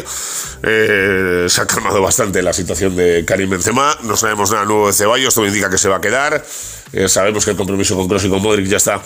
Eh, 0.63 1.47
se 1.49 1.61
ha 1.61 1.67
calmado 1.67 2.03
bastante 2.03 2.43
la 2.43 2.53
situación 2.53 2.97
de 2.97 3.25
Karim 3.25 3.51
Benzema. 3.51 3.97
No 4.03 4.17
sabemos 4.17 4.51
nada 4.51 4.65
nuevo 4.65 4.89
de 4.89 4.93
Ceballos, 4.93 5.35
todo 5.35 5.47
indica 5.47 5.71
que 5.71 5.79
se 5.79 5.89
va 5.89 5.97
a 5.97 6.01
quedar. 6.01 6.45
Sabemos 7.07 7.45
que 7.45 7.53
el 7.53 7.57
compromiso 7.57 7.97
con 7.97 8.09
Kroos 8.09 8.25
y 8.25 8.29
con 8.29 8.43
Modric 8.43 8.67
ya 8.67 8.79
está 8.79 9.03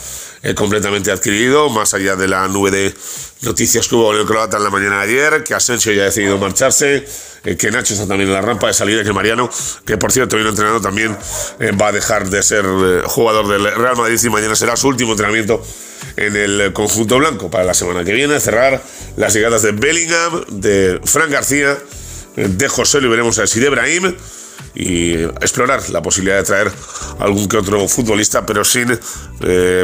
completamente 0.55 1.11
adquirido, 1.11 1.69
más 1.69 1.95
allá 1.95 2.17
de 2.17 2.29
la 2.29 2.49
nube 2.49 2.71
de 2.71 2.95
noticias 3.43 3.89
que 3.89 3.95
hubo 3.95 4.13
en 4.15 4.21
el 4.21 4.27
croata 4.27 4.57
en 4.57 4.65
la 4.65 4.71
mañana 4.71 5.05
de 5.05 5.13
ayer, 5.13 5.45
que 5.45 5.55
Asensio 5.55 5.93
ya 5.93 6.03
ha 6.03 6.07
decidido 6.07 6.39
marcharse 6.39 7.05
eh, 7.45 7.57
que 7.57 7.71
Nacho 7.71 7.93
está 7.93 8.07
también 8.07 8.29
en 8.29 8.35
la 8.35 8.41
rampa 8.41 8.69
de 8.69 8.75
salida, 8.75 9.05
que 9.05 9.13
Mariano, 9.13 9.51
que 9.85 9.99
por 9.99 10.11
cierto 10.11 10.37
viene 10.37 10.51
entrenando 10.51 10.81
también, 10.81 11.17
eh, 11.61 11.73
va 11.73 11.89
a 11.89 11.93
dejar 11.93 12.29
de 12.31 12.43
ser 12.43 12.65
eh, 12.65 13.03
jugador 13.05 13.47
del 13.49 13.65
Real 13.65 13.97
Madrid 13.97 14.19
y 14.23 14.31
mañana 14.31 14.57
será 14.57 14.77
su 14.77 14.89
último 14.89 15.13
entrenamiento 15.13 15.63
en 16.17 16.37
el 16.37 16.73
conjunto 16.73 17.19
blanco 17.19 17.51
para 17.51 17.65
la 17.65 17.75
semana 17.75 18.05
que 18.05 18.13
viene, 18.13 18.41
cerrar 18.41 18.83
las 19.17 19.35
llegadas 19.35 19.63
de 19.63 19.73
Bellingham, 19.73 20.45
de 20.49 21.01
Fran 21.05 21.31
García, 21.31 21.77
de 22.37 22.69
José 22.69 23.01
Luis, 23.01 23.11
veremos 23.11 23.39
a 23.39 23.47
si 23.47 23.61
de 23.61 23.69
Brahim 23.69 24.15
y 24.75 25.15
explorar 25.15 25.89
la 25.91 26.03
posibilidad 26.03 26.37
de 26.39 26.45
traer 26.45 26.73
algún 27.21 27.49
que 27.49 27.57
otro 27.59 27.87
futbolista, 27.89 28.45
pero 28.45 28.65
sin 28.65 28.99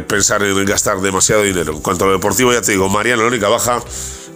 pensar 0.08 0.42
en 0.42 0.64
gastar 0.64 1.00
demasiado 1.00 1.42
dinero. 1.42 1.72
En 1.74 1.80
cuanto 1.80 2.04
a 2.04 2.08
lo 2.08 2.14
deportivo, 2.14 2.52
ya 2.52 2.60
te 2.60 2.72
digo, 2.72 2.88
Mariano, 2.88 3.22
la 3.22 3.28
única 3.28 3.48
baja, 3.48 3.80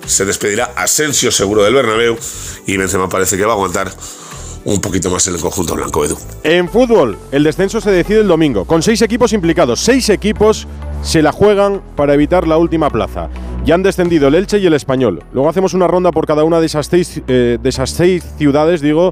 se 0.06 0.25
despedirá 0.25 0.73
Asensio 0.76 1.30
seguro 1.30 1.62
del 1.64 1.75
Bernabéu 1.75 2.16
y 2.66 2.76
Benzema 2.76 3.08
parece 3.08 3.37
que 3.37 3.44
va 3.44 3.52
a 3.52 3.54
aguantar 3.54 3.90
un 4.64 4.80
poquito 4.80 5.11
más 5.11 5.26
en 5.28 5.34
el 5.34 5.40
conjunto 5.40 5.75
blanco, 5.75 6.04
Edu. 6.04 6.16
En 6.42 6.68
fútbol, 6.68 7.18
el 7.32 7.44
descenso 7.44 7.80
se 7.80 7.90
decide 7.90 8.20
el 8.20 8.28
domingo, 8.28 8.64
con 8.64 8.82
seis 8.82 9.02
equipos 9.02 9.32
implicados, 9.32 9.80
seis 9.80 10.08
equipos 10.08 10.66
se 11.02 11.23
la 11.23 11.32
juegan 11.32 11.82
para 11.96 12.14
evitar 12.14 12.49
la 12.49 12.56
última 12.56 12.88
plaza. 12.88 13.28
Ya 13.66 13.75
han 13.75 13.82
descendido 13.82 14.28
el 14.28 14.34
Elche 14.34 14.58
y 14.58 14.66
el 14.66 14.75
Español. 14.75 15.23
Luego 15.32 15.49
hacemos 15.49 15.75
una 15.75 15.87
ronda 15.87 16.12
por 16.12 16.26
cada 16.26 16.44
una 16.44 16.61
de 16.61 16.66
esas 16.66 16.87
seis, 16.87 17.20
eh, 17.28 17.58
de 17.62 17.68
esas 17.68 17.90
seis 17.90 18.25
ciudades, 18.38 18.80
digo, 18.80 19.11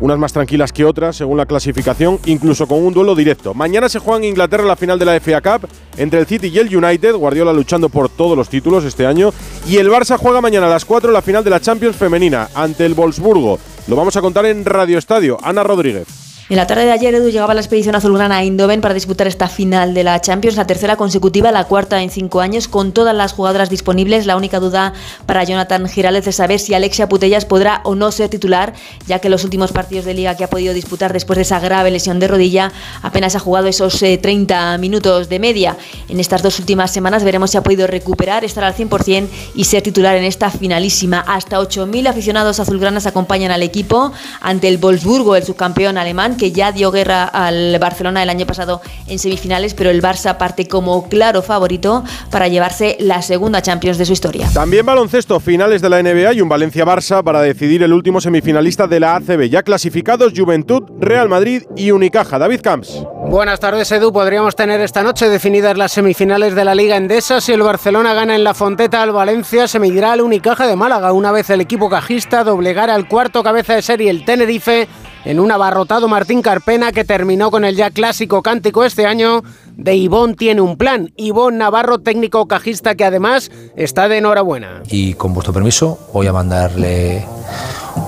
unas 0.00 0.18
más 0.18 0.32
tranquilas 0.32 0.72
que 0.72 0.84
otras 0.84 1.16
según 1.16 1.36
la 1.36 1.46
clasificación, 1.46 2.18
incluso 2.26 2.66
con 2.66 2.84
un 2.84 2.94
duelo 2.94 3.14
directo. 3.14 3.54
Mañana 3.54 3.88
se 3.88 3.98
juega 3.98 4.18
en 4.18 4.24
Inglaterra 4.24 4.64
la 4.64 4.76
final 4.76 4.98
de 4.98 5.04
la 5.04 5.20
FA 5.20 5.40
Cup 5.40 5.68
entre 5.96 6.20
el 6.20 6.26
City 6.26 6.48
y 6.48 6.58
el 6.58 6.74
United, 6.74 7.14
Guardiola 7.14 7.52
luchando 7.52 7.88
por 7.88 8.08
todos 8.08 8.36
los 8.36 8.48
títulos 8.48 8.84
este 8.84 9.06
año, 9.06 9.32
y 9.66 9.76
el 9.76 9.90
Barça 9.90 10.16
juega 10.18 10.40
mañana 10.40 10.66
a 10.66 10.70
las 10.70 10.84
4 10.84 11.10
la 11.10 11.22
final 11.22 11.44
de 11.44 11.50
la 11.50 11.60
Champions 11.60 11.96
femenina 11.96 12.48
ante 12.54 12.86
el 12.86 12.94
Wolfsburgo. 12.94 13.58
Lo 13.86 13.96
vamos 13.96 14.16
a 14.16 14.20
contar 14.20 14.46
en 14.46 14.64
Radio 14.64 14.98
Estadio. 14.98 15.38
Ana 15.42 15.62
Rodríguez. 15.62 16.27
En 16.50 16.56
la 16.56 16.66
tarde 16.66 16.86
de 16.86 16.92
ayer, 16.92 17.14
Edu 17.14 17.28
llegaba 17.28 17.52
la 17.52 17.60
expedición 17.60 17.94
azulgrana 17.94 18.38
a 18.38 18.42
Eindhoven 18.42 18.80
para 18.80 18.94
disputar 18.94 19.26
esta 19.26 19.48
final 19.48 19.92
de 19.92 20.02
la 20.02 20.18
Champions, 20.18 20.56
la 20.56 20.66
tercera 20.66 20.96
consecutiva, 20.96 21.52
la 21.52 21.64
cuarta 21.64 22.02
en 22.02 22.08
cinco 22.08 22.40
años, 22.40 22.68
con 22.68 22.92
todas 22.92 23.14
las 23.14 23.34
jugadoras 23.34 23.68
disponibles. 23.68 24.24
La 24.24 24.34
única 24.34 24.58
duda 24.58 24.94
para 25.26 25.44
Jonathan 25.44 25.86
Giraldez 25.90 26.26
es 26.26 26.36
saber 26.36 26.58
si 26.58 26.72
Alexia 26.72 27.06
Putellas 27.06 27.44
podrá 27.44 27.82
o 27.84 27.94
no 27.94 28.10
ser 28.12 28.30
titular, 28.30 28.72
ya 29.06 29.18
que 29.18 29.28
los 29.28 29.44
últimos 29.44 29.72
partidos 29.72 30.06
de 30.06 30.14
liga 30.14 30.38
que 30.38 30.44
ha 30.44 30.48
podido 30.48 30.72
disputar 30.72 31.12
después 31.12 31.36
de 31.36 31.42
esa 31.42 31.60
grave 31.60 31.90
lesión 31.90 32.18
de 32.18 32.28
rodilla 32.28 32.72
apenas 33.02 33.36
ha 33.36 33.40
jugado 33.40 33.66
esos 33.66 33.98
30 33.98 34.74
eh, 34.74 34.78
minutos 34.78 35.28
de 35.28 35.38
media. 35.40 35.76
En 36.08 36.18
estas 36.18 36.42
dos 36.42 36.58
últimas 36.60 36.90
semanas 36.90 37.24
veremos 37.24 37.50
si 37.50 37.58
ha 37.58 37.62
podido 37.62 37.86
recuperar, 37.86 38.46
estar 38.46 38.64
al 38.64 38.74
100% 38.74 39.28
y 39.54 39.64
ser 39.64 39.82
titular 39.82 40.16
en 40.16 40.24
esta 40.24 40.50
finalísima. 40.50 41.20
Hasta 41.20 41.60
8.000 41.60 42.08
aficionados 42.08 42.58
azulgranas 42.58 43.04
acompañan 43.04 43.50
al 43.50 43.62
equipo 43.62 44.12
ante 44.40 44.68
el 44.68 44.78
Wolfsburgo, 44.78 45.36
el 45.36 45.44
subcampeón 45.44 45.98
alemán 45.98 46.37
que 46.38 46.52
ya 46.52 46.72
dio 46.72 46.90
guerra 46.90 47.24
al 47.24 47.78
Barcelona 47.78 48.22
el 48.22 48.30
año 48.30 48.46
pasado 48.46 48.80
en 49.06 49.18
semifinales, 49.18 49.74
pero 49.74 49.90
el 49.90 50.00
Barça 50.00 50.38
parte 50.38 50.66
como 50.66 51.08
claro 51.08 51.42
favorito 51.42 52.04
para 52.30 52.48
llevarse 52.48 52.96
la 53.00 53.20
segunda 53.20 53.60
Champions 53.60 53.98
de 53.98 54.06
su 54.06 54.14
historia. 54.14 54.48
También 54.54 54.86
baloncesto, 54.86 55.38
finales 55.40 55.82
de 55.82 55.90
la 55.90 56.02
NBA 56.02 56.34
y 56.34 56.40
un 56.40 56.48
Valencia-Barça 56.48 57.22
para 57.22 57.42
decidir 57.42 57.82
el 57.82 57.92
último 57.92 58.22
semifinalista 58.22 58.86
de 58.86 59.00
la 59.00 59.16
ACB. 59.16 59.50
Ya 59.50 59.62
clasificados 59.62 60.32
Juventud, 60.34 60.84
Real 60.98 61.28
Madrid 61.28 61.64
y 61.76 61.90
Unicaja. 61.90 62.38
David 62.38 62.60
Camps. 62.62 63.02
Buenas 63.28 63.60
tardes, 63.60 63.92
Edu. 63.92 64.12
Podríamos 64.12 64.56
tener 64.56 64.80
esta 64.80 65.02
noche 65.02 65.28
definidas 65.28 65.76
las 65.76 65.92
semifinales 65.92 66.54
de 66.54 66.64
la 66.64 66.74
Liga 66.74 66.96
Endesa. 66.96 67.40
Si 67.40 67.52
el 67.52 67.62
Barcelona 67.62 68.14
gana 68.14 68.34
en 68.34 68.44
la 68.44 68.54
Fonteta 68.54 69.02
al 69.02 69.12
Valencia, 69.12 69.68
se 69.68 69.78
medirá 69.78 70.12
al 70.12 70.22
Unicaja 70.22 70.66
de 70.66 70.76
Málaga. 70.76 71.12
Una 71.12 71.32
vez 71.32 71.50
el 71.50 71.60
equipo 71.60 71.90
cajista 71.90 72.44
doblegara 72.44 72.94
al 72.94 73.08
cuarto 73.08 73.42
cabeza 73.42 73.74
de 73.74 73.82
serie, 73.82 74.10
el 74.10 74.24
Tenerife, 74.24 74.88
en 75.24 75.40
un 75.40 75.50
abarrotado 75.50 76.08
Martín 76.08 76.42
Carpena 76.42 76.92
que 76.92 77.04
terminó 77.04 77.50
con 77.50 77.64
el 77.64 77.76
ya 77.76 77.90
clásico 77.90 78.42
cántico 78.42 78.84
este 78.84 79.06
año 79.06 79.42
de 79.76 79.94
Ivón 79.94 80.34
tiene 80.34 80.60
un 80.60 80.76
plan. 80.76 81.12
Ivón 81.16 81.58
Navarro, 81.58 81.98
técnico 81.98 82.46
cajista 82.46 82.94
que 82.94 83.04
además 83.04 83.50
está 83.76 84.08
de 84.08 84.18
enhorabuena. 84.18 84.82
Y 84.90 85.14
con 85.14 85.34
vuestro 85.34 85.52
permiso 85.52 85.98
voy 86.12 86.26
a 86.26 86.32
mandarle 86.32 87.24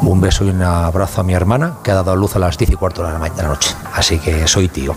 un 0.03 0.21
beso 0.21 0.45
y 0.45 0.51
un 0.51 0.63
abrazo 0.63 1.21
a 1.21 1.25
mi 1.25 1.35
hermana 1.35 1.79
que 1.83 1.91
ha 1.91 1.95
dado 1.95 2.13
a 2.13 2.17
luz 2.17 2.37
a 2.37 2.39
las 2.39 2.57
10 2.57 2.73
y 2.73 2.75
cuarto 2.75 3.03
de 3.03 3.13
la 3.13 3.19
noche. 3.19 3.75
Así 3.95 4.19
que 4.19 4.47
soy 4.47 4.69
tío. 4.69 4.95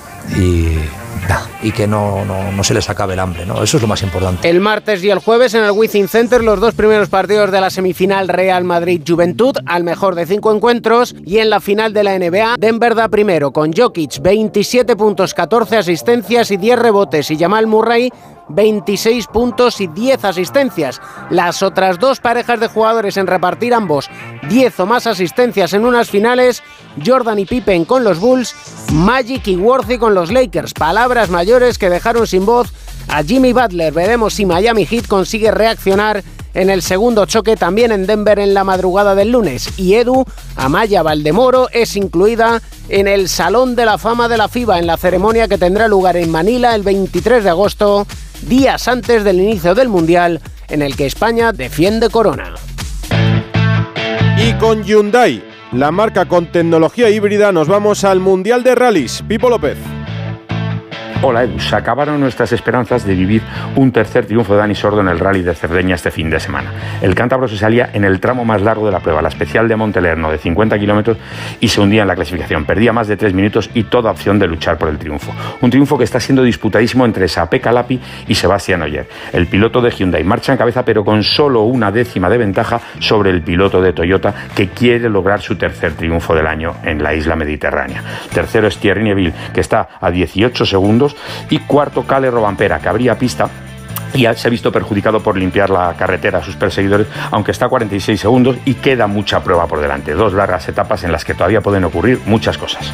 Y 1.61 1.71
que 1.71 1.87
no, 1.87 2.25
no, 2.25 2.63
se 2.63 2.73
les 2.73 2.89
acabe 2.89 3.13
el 3.13 3.19
hambre, 3.19 3.45
¿no? 3.45 3.63
Eso 3.63 3.77
es 3.77 3.81
lo 3.81 3.87
más 3.87 4.01
importante. 4.03 4.49
El 4.49 4.59
martes 4.59 5.01
y 5.03 5.09
el 5.09 5.19
jueves 5.19 5.53
en 5.53 5.63
el 5.63 5.71
Wizzing 5.71 6.09
Center 6.09 6.43
los 6.43 6.59
dos 6.59 6.73
primeros 6.73 7.07
partidos 7.07 7.51
de 7.51 7.61
la 7.61 7.69
semifinal 7.69 8.27
Real 8.27 8.65
Madrid-Juventud 8.65 9.57
al 9.65 9.83
mejor 9.83 10.15
de 10.15 10.25
cinco 10.25 10.53
encuentros 10.53 11.15
y 11.25 11.37
en 11.37 11.49
la 11.49 11.61
final 11.61 11.93
de 11.93 12.03
la 12.03 12.19
NBA 12.19 12.55
Denver 12.59 12.95
da 12.95 13.07
primero 13.07 13.51
con 13.51 13.71
Jokic 13.71 14.21
27 14.21 14.95
puntos, 14.97 15.33
14 15.33 15.77
asistencias 15.77 16.51
y 16.51 16.57
10 16.57 16.79
rebotes 16.79 17.31
y 17.31 17.37
Jamal 17.37 17.67
Murray 17.67 18.11
26 18.49 19.27
puntos 19.27 19.81
y 19.81 19.87
10 19.87 20.25
asistencias. 20.25 21.01
Las 21.29 21.63
otras 21.63 21.99
dos 21.99 22.19
parejas 22.19 22.59
de 22.59 22.67
jugadores 22.67 23.17
en 23.17 23.27
repartir 23.27 23.73
ambos 23.73 24.09
10 24.49 24.79
o 24.79 24.85
más 24.85 25.07
asistencias 25.07 25.73
en 25.73 25.85
unas 25.85 26.09
finales, 26.09 26.63
Jordan 27.05 27.39
y 27.39 27.45
Pippen 27.45 27.85
con 27.85 28.03
los 28.03 28.19
Bulls, 28.19 28.55
Magic 28.91 29.47
y 29.47 29.55
Worthy 29.55 29.97
con 29.97 30.13
los 30.13 30.31
Lakers. 30.31 30.73
Palabras 30.73 31.29
mayores 31.29 31.77
que 31.77 31.89
dejaron 31.89 32.27
sin 32.27 32.45
voz 32.45 32.71
a 33.07 33.23
Jimmy 33.23 33.53
Butler. 33.53 33.93
Veremos 33.93 34.33
si 34.33 34.45
Miami 34.45 34.85
Heat 34.85 35.07
consigue 35.07 35.51
reaccionar 35.51 36.23
en 36.53 36.69
el 36.69 36.81
segundo 36.81 37.25
choque 37.25 37.55
también 37.55 37.91
en 37.91 38.05
Denver 38.05 38.39
en 38.39 38.53
la 38.53 38.63
madrugada 38.63 39.15
del 39.15 39.31
lunes. 39.31 39.77
Y 39.77 39.95
Edu, 39.95 40.25
Amaya 40.55 41.01
Valdemoro, 41.01 41.67
es 41.71 41.95
incluida 41.95 42.61
en 42.89 43.07
el 43.07 43.29
Salón 43.29 43.75
de 43.75 43.85
la 43.85 43.97
Fama 43.97 44.27
de 44.27 44.37
la 44.37 44.47
FIBA 44.47 44.79
en 44.79 44.87
la 44.87 44.97
ceremonia 44.97 45.47
que 45.47 45.57
tendrá 45.57 45.87
lugar 45.87 46.17
en 46.17 46.29
Manila 46.29 46.75
el 46.75 46.83
23 46.83 47.43
de 47.43 47.49
agosto 47.49 48.05
días 48.47 48.87
antes 48.87 49.23
del 49.23 49.39
inicio 49.39 49.75
del 49.75 49.89
Mundial, 49.89 50.41
en 50.69 50.81
el 50.81 50.95
que 50.95 51.05
España 51.05 51.51
defiende 51.51 52.09
corona. 52.09 52.53
Y 54.37 54.53
con 54.53 54.83
Hyundai, 54.83 55.43
la 55.71 55.91
marca 55.91 56.25
con 56.25 56.51
tecnología 56.51 57.09
híbrida, 57.09 57.51
nos 57.51 57.67
vamos 57.67 58.03
al 58.03 58.19
Mundial 58.19 58.63
de 58.63 58.75
Rallys. 58.75 59.23
Pipo 59.27 59.49
López. 59.49 59.77
Hola 61.25 61.43
Edu, 61.43 61.57
se 61.57 61.73
acabaron 61.73 62.19
nuestras 62.19 62.51
esperanzas 62.51 63.05
de 63.05 63.15
vivir 63.15 63.41
un 63.77 63.93
tercer 63.93 64.25
triunfo 64.25 64.51
de 64.51 64.59
Dani 64.59 64.75
Sordo 64.75 64.99
en 64.99 65.07
el 65.07 65.19
rally 65.19 65.41
de 65.41 65.55
Cerdeña 65.55 65.95
este 65.95 66.11
fin 66.11 66.29
de 66.29 66.37
semana. 66.37 66.73
El 67.01 67.15
cántabro 67.15 67.47
se 67.47 67.55
salía 67.55 67.91
en 67.93 68.03
el 68.03 68.19
tramo 68.19 68.43
más 68.43 68.61
largo 68.61 68.85
de 68.85 68.91
la 68.91 68.99
prueba, 68.99 69.21
la 69.21 69.29
especial 69.29 69.69
de 69.69 69.77
Montelerno 69.77 70.29
de 70.29 70.37
50 70.37 70.77
kilómetros 70.77 71.17
y 71.61 71.69
se 71.69 71.79
hundía 71.79 72.01
en 72.01 72.09
la 72.09 72.15
clasificación. 72.15 72.65
Perdía 72.65 72.91
más 72.91 73.07
de 73.07 73.15
tres 73.15 73.33
minutos 73.33 73.69
y 73.73 73.83
toda 73.83 74.11
opción 74.11 74.37
de 74.37 74.47
luchar 74.47 74.77
por 74.77 74.89
el 74.89 74.97
triunfo. 74.97 75.33
Un 75.61 75.69
triunfo 75.69 75.97
que 75.97 76.03
está 76.03 76.19
siendo 76.19 76.43
disputadísimo 76.43 77.05
entre 77.05 77.29
Sape 77.29 77.61
Calapi 77.61 78.01
y 78.27 78.35
Sebastián 78.35 78.81
Oyer. 78.81 79.07
El 79.31 79.47
piloto 79.47 79.79
de 79.79 79.91
Hyundai 79.91 80.25
marcha 80.25 80.51
en 80.51 80.57
cabeza 80.57 80.83
pero 80.83 81.05
con 81.05 81.23
solo 81.23 81.61
una 81.61 81.89
décima 81.89 82.29
de 82.29 82.37
ventaja 82.37 82.81
sobre 82.99 83.29
el 83.29 83.43
piloto 83.43 83.81
de 83.81 83.93
Toyota 83.93 84.33
que 84.53 84.67
quiere 84.67 85.07
lograr 85.07 85.39
su 85.39 85.55
tercer 85.55 85.93
triunfo 85.93 86.35
del 86.35 86.47
año 86.47 86.75
en 86.83 87.01
la 87.01 87.13
isla 87.13 87.37
mediterránea. 87.37 88.03
Tercero 88.33 88.67
es 88.67 88.77
Thierry 88.77 89.05
Neville 89.05 89.33
que 89.53 89.61
está 89.61 89.87
a 90.01 90.11
18 90.11 90.65
segundos 90.65 91.12
y 91.49 91.59
cuarto 91.59 92.03
Cale 92.03 92.29
Robampera, 92.31 92.79
que 92.79 92.89
abría 92.89 93.17
pista 93.17 93.49
y 94.13 94.27
se 94.35 94.47
ha 94.47 94.51
visto 94.51 94.71
perjudicado 94.71 95.21
por 95.21 95.37
limpiar 95.37 95.69
la 95.69 95.93
carretera 95.95 96.39
a 96.39 96.43
sus 96.43 96.55
perseguidores, 96.55 97.07
aunque 97.31 97.51
está 97.51 97.65
a 97.65 97.69
46 97.69 98.19
segundos 98.19 98.57
y 98.65 98.75
queda 98.75 99.07
mucha 99.07 99.43
prueba 99.43 99.67
por 99.67 99.79
delante. 99.79 100.13
Dos 100.13 100.33
largas 100.33 100.67
etapas 100.67 101.03
en 101.03 101.11
las 101.11 101.25
que 101.25 101.33
todavía 101.33 101.61
pueden 101.61 101.83
ocurrir 101.83 102.21
muchas 102.25 102.57
cosas. 102.57 102.91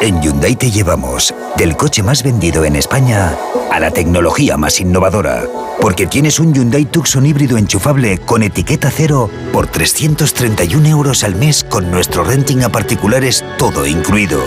En 0.00 0.20
Hyundai 0.20 0.56
te 0.56 0.70
llevamos 0.70 1.34
del 1.56 1.76
coche 1.76 2.02
más 2.02 2.22
vendido 2.22 2.64
en 2.64 2.76
España 2.76 3.36
a 3.70 3.80
la 3.80 3.90
tecnología 3.92 4.56
más 4.56 4.80
innovadora. 4.80 5.44
Porque 5.80 6.06
tienes 6.06 6.40
un 6.40 6.52
Hyundai 6.52 6.84
Tucson 6.84 7.24
híbrido 7.24 7.56
enchufable 7.56 8.18
con 8.18 8.42
etiqueta 8.42 8.90
cero 8.90 9.30
por 9.52 9.68
331 9.68 10.88
euros 10.88 11.24
al 11.24 11.36
mes 11.36 11.64
con 11.64 11.90
nuestro 11.90 12.24
renting 12.24 12.62
a 12.62 12.68
particulares 12.68 13.44
todo 13.58 13.86
incluido. 13.86 14.40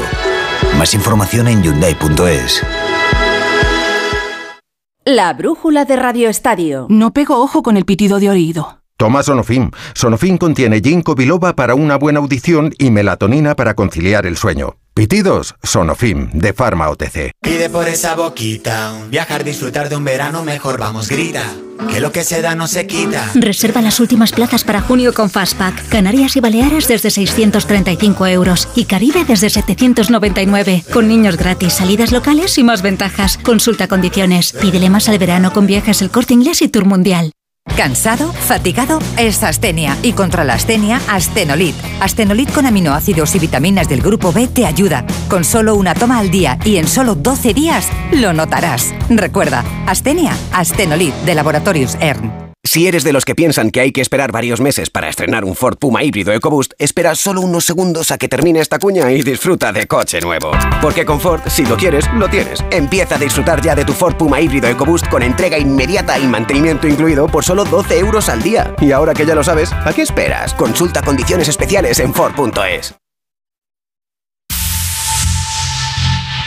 Más 0.77 0.93
información 0.93 1.47
en 1.47 1.63
Hyundai.es. 1.63 2.63
La 5.05 5.33
brújula 5.33 5.85
de 5.85 5.95
Radio 5.95 6.29
Estadio. 6.29 6.87
No 6.89 7.13
pego 7.13 7.41
ojo 7.41 7.61
con 7.63 7.77
el 7.77 7.85
pitido 7.85 8.19
de 8.19 8.29
oído. 8.29 8.81
Toma 8.97 9.23
Sonofim. 9.23 9.71
Sonofim 9.93 10.37
contiene 10.37 10.79
ginkgo 10.81 11.15
biloba 11.15 11.55
para 11.55 11.75
una 11.75 11.97
buena 11.97 12.19
audición 12.19 12.71
y 12.77 12.91
melatonina 12.91 13.55
para 13.55 13.75
conciliar 13.75 14.25
el 14.25 14.37
sueño. 14.37 14.77
Pitidos, 14.97 15.55
Sonofim, 15.61 16.29
de 16.31 16.53
Pharma 16.53 16.89
OTC. 16.89 17.31
Pide 17.41 17.69
por 17.69 17.85
esa 17.89 18.15
boquita, 18.15 18.93
viajar, 19.09 19.43
disfrutar 19.43 19.89
de 19.89 19.97
un 19.97 20.05
verano 20.05 20.41
mejor, 20.41 20.79
vamos, 20.79 21.09
grita. 21.09 21.43
Que 21.91 21.99
lo 21.99 22.13
que 22.13 22.23
se 22.23 22.41
da 22.41 22.55
no 22.55 22.65
se 22.65 22.87
quita. 22.87 23.29
Reserva 23.35 23.81
las 23.81 23.99
últimas 23.99 24.31
plazas 24.31 24.63
para 24.63 24.79
junio 24.79 25.13
con 25.13 25.29
Fastpack. 25.29 25.89
Canarias 25.89 26.37
y 26.37 26.39
Baleares 26.39 26.87
desde 26.87 27.09
635 27.09 28.25
euros 28.27 28.69
y 28.73 28.85
Caribe 28.85 29.25
desde 29.25 29.49
799. 29.49 30.85
Con 30.93 31.09
niños 31.09 31.35
gratis, 31.35 31.73
salidas 31.73 32.13
locales 32.13 32.57
y 32.57 32.63
más 32.63 32.81
ventajas. 32.81 33.37
Consulta 33.37 33.89
condiciones. 33.89 34.53
Pídele 34.53 34.89
más 34.89 35.09
al 35.09 35.19
verano 35.19 35.51
con 35.51 35.67
viajes 35.67 36.01
el 36.01 36.09
corte 36.09 36.35
inglés 36.35 36.61
y 36.61 36.69
tour 36.69 36.85
mundial. 36.85 37.33
¿Cansado? 37.75 38.31
¿Fatigado? 38.31 38.99
Es 39.17 39.43
astenia. 39.43 39.97
Y 40.01 40.13
contra 40.13 40.45
la 40.45 40.53
astenia, 40.53 41.01
Astenolit. 41.09 41.75
Astenolit 41.99 42.51
con 42.53 42.65
aminoácidos 42.65 43.35
y 43.35 43.39
vitaminas 43.39 43.89
del 43.89 44.01
grupo 44.01 44.31
B 44.31 44.47
te 44.47 44.65
ayuda. 44.65 45.05
Con 45.27 45.43
solo 45.43 45.75
una 45.75 45.93
toma 45.93 46.19
al 46.19 46.31
día 46.31 46.57
y 46.63 46.77
en 46.77 46.87
solo 46.87 47.15
12 47.15 47.53
días, 47.53 47.89
lo 48.13 48.31
notarás. 48.31 48.93
Recuerda, 49.09 49.65
astenia, 49.87 50.33
Astenolit 50.53 51.13
de 51.25 51.35
Laboratorios 51.35 51.95
ERN. 51.99 52.44
Si 52.65 52.87
eres 52.87 53.03
de 53.03 53.13
los 53.13 53.25
que 53.25 53.35
piensan 53.35 53.69
que 53.69 53.79
hay 53.79 53.91
que 53.91 54.01
esperar 54.01 54.31
varios 54.31 54.59
meses 54.59 54.89
para 54.89 55.07
estrenar 55.07 55.45
un 55.45 55.55
Ford 55.55 55.77
Puma 55.77 56.03
híbrido 56.03 56.33
EcoBoost, 56.33 56.73
espera 56.79 57.13
solo 57.13 57.41
unos 57.41 57.63
segundos 57.63 58.09
a 58.09 58.17
que 58.17 58.27
termine 58.27 58.59
esta 58.59 58.79
cuña 58.79 59.11
y 59.11 59.21
disfruta 59.21 59.71
de 59.71 59.85
coche 59.85 60.19
nuevo. 60.19 60.51
Porque 60.81 61.05
con 61.05 61.21
Ford, 61.21 61.41
si 61.45 61.63
lo 61.63 61.77
quieres, 61.77 62.11
lo 62.15 62.27
tienes. 62.27 62.65
Empieza 62.71 63.15
a 63.15 63.19
disfrutar 63.19 63.61
ya 63.61 63.75
de 63.75 63.85
tu 63.85 63.93
Ford 63.93 64.15
Puma 64.15 64.41
híbrido 64.41 64.67
EcoBoost 64.67 65.07
con 65.09 65.21
entrega 65.21 65.59
inmediata 65.59 66.17
y 66.17 66.25
mantenimiento 66.25 66.87
incluido 66.87 67.27
por 67.27 67.45
solo 67.45 67.65
12 67.65 67.99
euros 67.99 68.29
al 68.29 68.41
día. 68.41 68.75
Y 68.81 68.91
ahora 68.91 69.13
que 69.13 69.27
ya 69.27 69.35
lo 69.35 69.43
sabes, 69.43 69.71
¿a 69.71 69.93
qué 69.93 70.01
esperas? 70.01 70.55
Consulta 70.55 71.03
condiciones 71.03 71.47
especiales 71.47 71.99
en 71.99 72.15
Ford.es. 72.15 72.95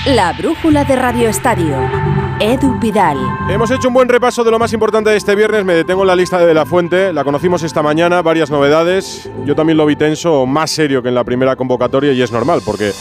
La 0.04 0.32
brújula 0.32 0.82
de 0.84 0.96
Radio 0.96 1.28
Estadio. 1.28 2.17
Edu 2.40 2.78
Pidal. 2.78 3.18
Hemos 3.50 3.68
hecho 3.72 3.88
un 3.88 3.94
buen 3.94 4.08
repaso 4.08 4.44
de 4.44 4.52
lo 4.52 4.60
más 4.60 4.72
importante 4.72 5.10
de 5.10 5.16
este 5.16 5.34
viernes. 5.34 5.64
Me 5.64 5.74
detengo 5.74 6.02
en 6.02 6.06
la 6.06 6.14
lista 6.14 6.38
de 6.38 6.46
De 6.46 6.54
La 6.54 6.64
Fuente. 6.64 7.12
La 7.12 7.24
conocimos 7.24 7.64
esta 7.64 7.82
mañana, 7.82 8.22
varias 8.22 8.48
novedades. 8.48 9.28
Yo 9.44 9.56
también 9.56 9.76
lo 9.76 9.84
vi 9.86 9.96
tenso, 9.96 10.46
más 10.46 10.70
serio 10.70 11.02
que 11.02 11.08
en 11.08 11.16
la 11.16 11.24
primera 11.24 11.56
convocatoria 11.56 12.12
y 12.12 12.22
es 12.22 12.30
normal, 12.30 12.62
porque 12.64 12.92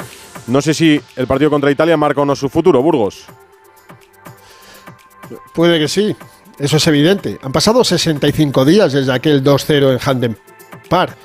no 0.48 0.60
sé 0.60 0.74
si 0.74 1.00
el 1.16 1.28
partido 1.28 1.52
contra 1.52 1.70
Italia 1.70 1.96
marca 1.98 2.22
o 2.22 2.26
no 2.26 2.36
su 2.36 2.50
futuro, 2.50 2.82
Burgos. 2.82 3.26
Puede 5.54 5.78
que 5.78 5.88
sí, 5.88 6.16
eso 6.58 6.78
es 6.78 6.88
evidente. 6.88 7.38
Han 7.44 7.52
pasado 7.52 7.84
65 7.84 8.66
días 8.66 8.92
desde 8.92 9.14
aquel 9.14 9.44
2-0 9.44 9.94
en 9.94 10.00
Handem 10.04 10.36
Par. 10.90 11.16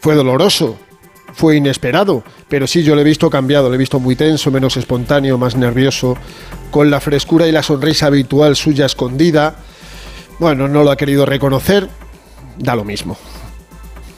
Fue 0.00 0.14
doloroso, 0.14 0.76
fue 1.32 1.56
inesperado, 1.56 2.24
pero 2.50 2.66
sí 2.66 2.82
yo 2.82 2.96
lo 2.96 3.00
he 3.00 3.04
visto 3.04 3.30
cambiado, 3.30 3.68
lo 3.68 3.76
he 3.76 3.78
visto 3.78 4.00
muy 4.00 4.16
tenso, 4.16 4.50
menos 4.50 4.76
espontáneo, 4.76 5.38
más 5.38 5.56
nervioso, 5.56 6.16
con 6.72 6.90
la 6.90 7.00
frescura 7.00 7.46
y 7.46 7.52
la 7.52 7.62
sonrisa 7.62 8.06
habitual 8.06 8.56
suya 8.56 8.86
escondida. 8.86 9.54
Bueno, 10.40 10.66
no 10.66 10.82
lo 10.82 10.90
ha 10.90 10.96
querido 10.96 11.24
reconocer, 11.24 11.88
da 12.58 12.74
lo 12.74 12.84
mismo. 12.84 13.16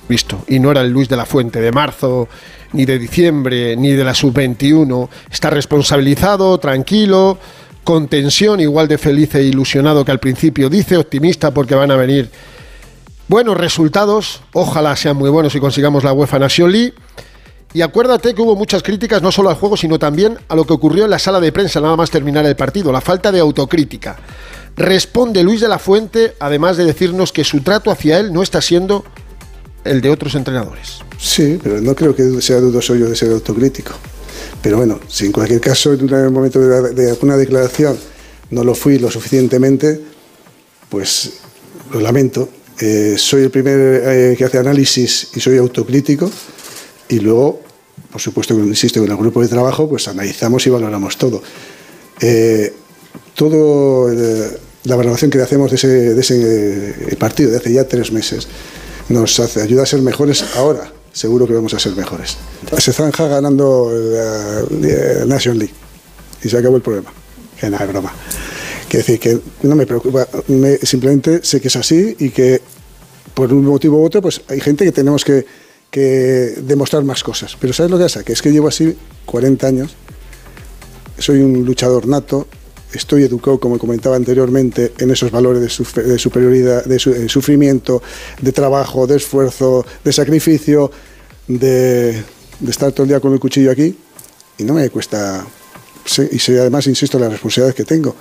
Visto, 0.08 0.44
y 0.48 0.58
no 0.58 0.70
era 0.70 0.80
el 0.80 0.90
Luis 0.90 1.10
de 1.10 1.16
la 1.16 1.26
Fuente 1.26 1.60
de 1.60 1.72
marzo, 1.72 2.26
ni 2.72 2.86
de 2.86 2.98
diciembre, 2.98 3.76
ni 3.76 3.90
de 3.90 4.02
la 4.02 4.14
sub-21. 4.14 5.10
Está 5.30 5.50
responsabilizado, 5.50 6.56
tranquilo, 6.56 7.38
con 7.84 8.08
tensión, 8.08 8.60
igual 8.60 8.88
de 8.88 8.96
feliz 8.96 9.34
e 9.34 9.42
ilusionado 9.42 10.06
que 10.06 10.10
al 10.10 10.20
principio, 10.20 10.70
dice 10.70 10.96
optimista 10.96 11.52
porque 11.52 11.74
van 11.74 11.90
a 11.90 11.96
venir 11.96 12.30
buenos 13.28 13.58
resultados, 13.58 14.40
ojalá 14.54 14.96
sean 14.96 15.18
muy 15.18 15.28
buenos 15.28 15.54
y 15.54 15.60
consigamos 15.60 16.02
la 16.02 16.14
UEFA 16.14 16.38
Nation 16.38 16.72
League. 16.72 16.94
Y 17.74 17.80
acuérdate 17.80 18.34
que 18.34 18.42
hubo 18.42 18.54
muchas 18.54 18.82
críticas 18.82 19.22
no 19.22 19.32
solo 19.32 19.48
al 19.48 19.56
juego, 19.56 19.76
sino 19.76 19.98
también 19.98 20.38
a 20.48 20.54
lo 20.54 20.66
que 20.66 20.74
ocurrió 20.74 21.04
en 21.04 21.10
la 21.10 21.18
sala 21.18 21.40
de 21.40 21.52
prensa 21.52 21.80
nada 21.80 21.96
más 21.96 22.10
terminar 22.10 22.44
el 22.44 22.56
partido, 22.56 22.92
la 22.92 23.00
falta 23.00 23.32
de 23.32 23.40
autocrítica. 23.40 24.18
Responde 24.76 25.42
Luis 25.42 25.60
de 25.60 25.68
la 25.68 25.78
Fuente, 25.78 26.34
además 26.38 26.76
de 26.76 26.84
decirnos 26.84 27.32
que 27.32 27.44
su 27.44 27.60
trato 27.60 27.90
hacia 27.90 28.18
él 28.18 28.32
no 28.32 28.42
está 28.42 28.60
siendo 28.60 29.04
el 29.84 30.00
de 30.00 30.10
otros 30.10 30.34
entrenadores. 30.34 30.98
Sí, 31.18 31.58
pero 31.62 31.80
no 31.80 31.94
creo 31.94 32.14
que 32.14 32.40
sea 32.42 32.60
dudoso 32.60 32.94
yo 32.94 33.08
de 33.08 33.16
ser 33.16 33.32
autocrítico. 33.32 33.92
Pero 34.62 34.76
bueno, 34.76 35.00
si 35.08 35.26
en 35.26 35.32
cualquier 35.32 35.60
caso 35.60 35.92
en 35.92 36.12
un 36.12 36.32
momento 36.32 36.60
de, 36.60 37.10
alguna 37.10 37.36
declaración 37.36 37.98
no 38.50 38.64
lo 38.64 38.74
fui 38.74 38.98
lo 38.98 39.10
suficientemente, 39.10 40.00
pues 40.88 41.32
lo 41.90 42.00
lamento 42.00 42.48
eh, 42.78 43.14
soy 43.18 43.44
el 43.44 43.50
primer 43.50 43.78
eh, 43.78 44.34
que 44.36 44.44
hace 44.44 44.58
análisis 44.58 45.28
y 45.34 45.40
soy 45.40 45.58
autocrítico 45.58 46.30
y 47.08 47.20
luego, 47.20 47.60
por 48.10 48.20
supuesto, 48.20 48.54
insisto, 48.54 49.00
con 49.00 49.10
el 49.10 49.16
grupo 49.16 49.42
de 49.42 49.48
trabajo, 49.48 49.88
pues 49.88 50.08
analizamos 50.08 50.66
y 50.66 50.70
valoramos 50.70 51.16
todo. 51.16 51.42
Eh, 52.20 52.72
todo 53.34 54.10
la 54.84 54.96
valoración 54.96 55.30
que 55.30 55.40
hacemos 55.40 55.70
de 55.70 55.76
ese, 55.76 55.88
de 55.88 56.20
ese 56.20 57.16
partido 57.16 57.50
de 57.50 57.58
hace 57.58 57.72
ya 57.72 57.84
tres 57.84 58.12
meses 58.12 58.48
nos 59.08 59.38
hace, 59.40 59.62
ayuda 59.62 59.82
a 59.82 59.86
ser 59.86 60.00
mejores 60.02 60.44
ahora. 60.56 60.92
Seguro 61.12 61.46
que 61.46 61.52
vamos 61.52 61.74
a 61.74 61.78
ser 61.78 61.94
mejores. 61.94 62.38
Se 62.78 62.92
zanja 62.92 63.28
ganando 63.28 63.92
la 63.92 65.26
Nation 65.26 65.58
League 65.58 65.74
y 66.42 66.48
se 66.48 66.56
acabó 66.56 66.76
el 66.76 66.82
problema. 66.82 67.12
Que 67.60 67.68
nada, 67.68 67.84
es 67.84 67.90
broma. 67.90 68.12
Quiero 68.88 69.06
decir 69.06 69.20
que 69.20 69.38
no 69.62 69.76
me 69.76 69.86
preocupa, 69.86 70.26
simplemente 70.82 71.44
sé 71.44 71.60
que 71.60 71.68
es 71.68 71.76
así 71.76 72.16
y 72.18 72.30
que 72.30 72.62
por 73.34 73.52
un 73.52 73.64
motivo 73.64 74.00
u 74.00 74.04
otro, 74.04 74.22
pues 74.22 74.40
hay 74.48 74.60
gente 74.60 74.84
que 74.84 74.92
tenemos 74.92 75.24
que, 75.24 75.44
demostrar 76.00 77.04
más 77.04 77.22
cosas. 77.22 77.56
Pero 77.60 77.72
¿sabes 77.72 77.90
lo 77.90 77.98
que 77.98 78.04
pasa? 78.04 78.24
Que 78.24 78.32
es 78.32 78.42
que 78.42 78.50
llevo 78.50 78.68
así 78.68 78.96
40 79.26 79.66
años, 79.66 79.94
soy 81.18 81.40
un 81.40 81.64
luchador 81.64 82.06
nato, 82.06 82.48
estoy 82.92 83.24
educado, 83.24 83.58
como 83.58 83.78
comentaba 83.78 84.16
anteriormente, 84.16 84.92
en 84.98 85.10
esos 85.10 85.30
valores 85.30 85.62
de, 85.62 86.18
superioridad, 86.18 86.84
de, 86.84 86.98
sufrimiento, 87.28 88.02
de 88.40 88.52
trabajo, 88.52 89.06
de 89.06 89.16
esfuerzo, 89.16 89.84
de 90.04 90.12
sacrificio, 90.12 90.90
de, 91.46 92.22
de, 92.60 92.70
estar 92.70 92.92
todo 92.92 93.04
el 93.04 93.08
día 93.10 93.20
con 93.20 93.32
el 93.32 93.40
cuchillo 93.40 93.70
aquí, 93.70 93.96
y 94.58 94.64
no 94.64 94.74
me 94.74 94.88
cuesta, 94.90 95.46
y 96.18 96.56
además, 96.56 96.86
insisto, 96.86 97.18
las 97.18 97.32
responsabilidades 97.32 97.74
que 97.74 97.84
tengo. 97.84 98.14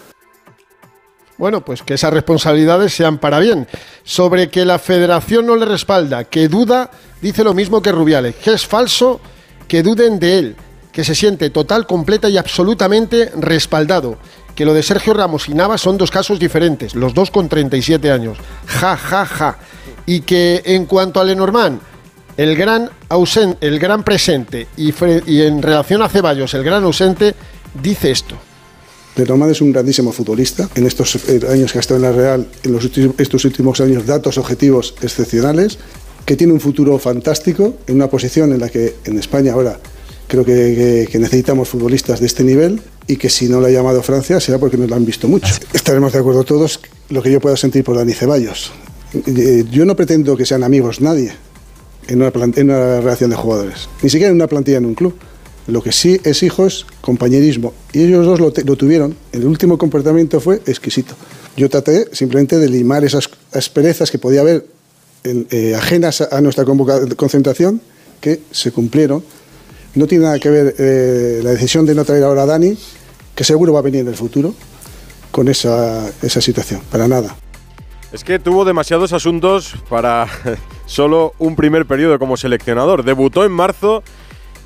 Bueno, 1.41 1.65
pues 1.65 1.81
que 1.81 1.95
esas 1.95 2.13
responsabilidades 2.13 2.93
sean 2.93 3.17
para 3.17 3.39
bien. 3.39 3.67
Sobre 4.03 4.51
que 4.51 4.63
la 4.63 4.77
federación 4.77 5.47
no 5.47 5.55
le 5.55 5.65
respalda, 5.65 6.25
que 6.25 6.47
duda, 6.47 6.91
dice 7.19 7.43
lo 7.43 7.55
mismo 7.55 7.81
que 7.81 7.91
Rubiales, 7.91 8.35
que 8.35 8.53
es 8.53 8.67
falso, 8.67 9.19
que 9.67 9.81
duden 9.81 10.19
de 10.19 10.37
él, 10.37 10.55
que 10.91 11.03
se 11.03 11.15
siente 11.15 11.49
total, 11.49 11.87
completa 11.87 12.29
y 12.29 12.37
absolutamente 12.37 13.31
respaldado. 13.35 14.19
Que 14.53 14.65
lo 14.65 14.75
de 14.75 14.83
Sergio 14.83 15.15
Ramos 15.15 15.49
y 15.49 15.55
Navas 15.55 15.81
son 15.81 15.97
dos 15.97 16.11
casos 16.11 16.37
diferentes, 16.37 16.93
los 16.93 17.15
dos 17.15 17.31
con 17.31 17.49
37 17.49 18.11
años. 18.11 18.37
Ja, 18.67 18.95
ja, 18.95 19.25
ja. 19.25 19.57
Y 20.05 20.21
que 20.21 20.61
en 20.63 20.85
cuanto 20.85 21.19
a 21.19 21.23
Lenormand, 21.23 21.81
el 22.37 22.55
gran, 22.55 22.87
ausente, 23.09 23.65
el 23.65 23.79
gran 23.79 24.03
presente 24.03 24.67
y 24.77 25.41
en 25.41 25.63
relación 25.63 26.03
a 26.03 26.09
Ceballos, 26.09 26.53
el 26.53 26.63
gran 26.63 26.83
ausente, 26.83 27.33
dice 27.81 28.11
esto. 28.11 28.37
Lenormand 29.15 29.51
es 29.51 29.61
un 29.61 29.71
grandísimo 29.71 30.11
futbolista. 30.11 30.69
En 30.75 30.85
estos 30.85 31.15
eh, 31.27 31.41
años 31.49 31.71
que 31.71 31.79
ha 31.79 31.81
estado 31.81 31.97
en 31.97 32.03
la 32.03 32.11
Real, 32.11 32.47
en 32.63 32.71
los 32.71 32.89
estos 33.17 33.45
últimos 33.45 33.81
años, 33.81 34.05
datos 34.05 34.37
objetivos 34.37 34.95
excepcionales, 35.01 35.77
que 36.25 36.35
tiene 36.35 36.53
un 36.53 36.59
futuro 36.59 36.97
fantástico 36.99 37.75
en 37.87 37.95
una 37.95 38.09
posición 38.09 38.53
en 38.53 38.59
la 38.59 38.69
que 38.69 38.95
en 39.05 39.17
España 39.17 39.53
ahora 39.53 39.79
creo 40.27 40.45
que, 40.45 41.09
necesitamos 41.19 41.67
futbolistas 41.67 42.19
de 42.19 42.27
este 42.27 42.43
nivel 42.43 42.79
y 43.07 43.17
que 43.17 43.29
si 43.29 43.49
no 43.49 43.59
lo 43.59 43.67
ha 43.67 43.69
llamado 43.69 44.01
Francia 44.01 44.39
será 44.39 44.57
porque 44.59 44.77
no 44.77 44.87
lo 44.87 44.95
han 44.95 45.05
visto 45.05 45.27
mucho. 45.27 45.53
Estaremos 45.73 46.13
de 46.13 46.19
acuerdo 46.19 46.43
todos 46.43 46.79
lo 47.09 47.21
que 47.21 47.31
yo 47.31 47.41
pueda 47.41 47.57
sentir 47.57 47.83
por 47.83 47.97
Dani 47.97 48.13
Ceballos. 48.13 48.71
Eh, 49.13 49.65
yo 49.69 49.85
no 49.85 49.95
pretendo 49.95 50.37
que 50.37 50.45
sean 50.45 50.63
amigos 50.63 51.01
nadie 51.01 51.33
en 52.07 52.21
una, 52.21 52.31
en 52.33 52.69
una 52.69 53.01
relación 53.01 53.29
de 53.29 53.35
jugadores, 53.35 53.89
ni 54.01 54.09
siquiera 54.09 54.29
en 54.29 54.35
una 54.35 54.47
plantilla 54.47 54.77
en 54.77 54.85
un 54.85 54.95
club. 54.95 55.15
Lo 55.67 55.81
que 55.81 55.91
sí 55.91 56.19
es 56.23 56.43
hijo 56.43 56.65
es 56.65 56.85
compañerismo. 57.01 57.73
Y 57.93 58.03
ellos 58.03 58.25
dos 58.25 58.39
lo, 58.39 58.51
tuvieron. 58.51 59.15
El 59.31 59.45
último 59.45 59.77
comportamiento 59.77 60.39
fue 60.39 60.61
exquisito. 60.65 61.15
Yo 61.55 61.69
traté 61.69 62.07
simplemente 62.13 62.57
de 62.57 62.69
limar 62.69 63.03
esas 63.03 63.29
asperezas 63.53 64.09
que 64.09 64.17
podía 64.17 64.41
haber 64.41 64.65
eh, 65.23 65.75
ajenas 65.77 66.21
a, 66.21 66.41
nuestra 66.41 66.65
concentración, 67.15 67.81
que 68.19 68.41
se 68.51 68.71
cumplieron. 68.71 69.23
No 69.93 70.07
tiene 70.07 70.25
nada 70.25 70.39
que 70.39 70.49
ver 70.49 70.75
eh, 70.79 71.41
la 71.43 71.51
decisión 71.51 71.85
de 71.85 71.93
no 71.93 72.05
traer 72.05 72.23
ahora 72.23 72.43
a 72.43 72.45
Dani, 72.45 72.77
que 73.35 73.43
seguro 73.43 73.73
va 73.73 73.79
a 73.79 73.83
venir 73.83 74.01
en 74.01 74.07
el 74.07 74.15
futuro, 74.15 74.53
con 75.29 75.47
esa, 75.47 76.09
esa 76.21 76.41
situación. 76.41 76.81
Para 76.89 77.07
nada. 77.07 77.35
Es 78.11 78.23
que 78.23 78.39
tuvo 78.39 78.65
demasiados 78.65 79.13
asuntos 79.13 79.75
para 79.89 80.27
solo 80.85 81.33
un 81.39 81.55
primer 81.55 81.85
periodo 81.85 82.17
como 82.19 82.35
seleccionador. 82.35 83.03
Debutó 83.05 83.45
en 83.45 83.51
marzo 83.51 84.03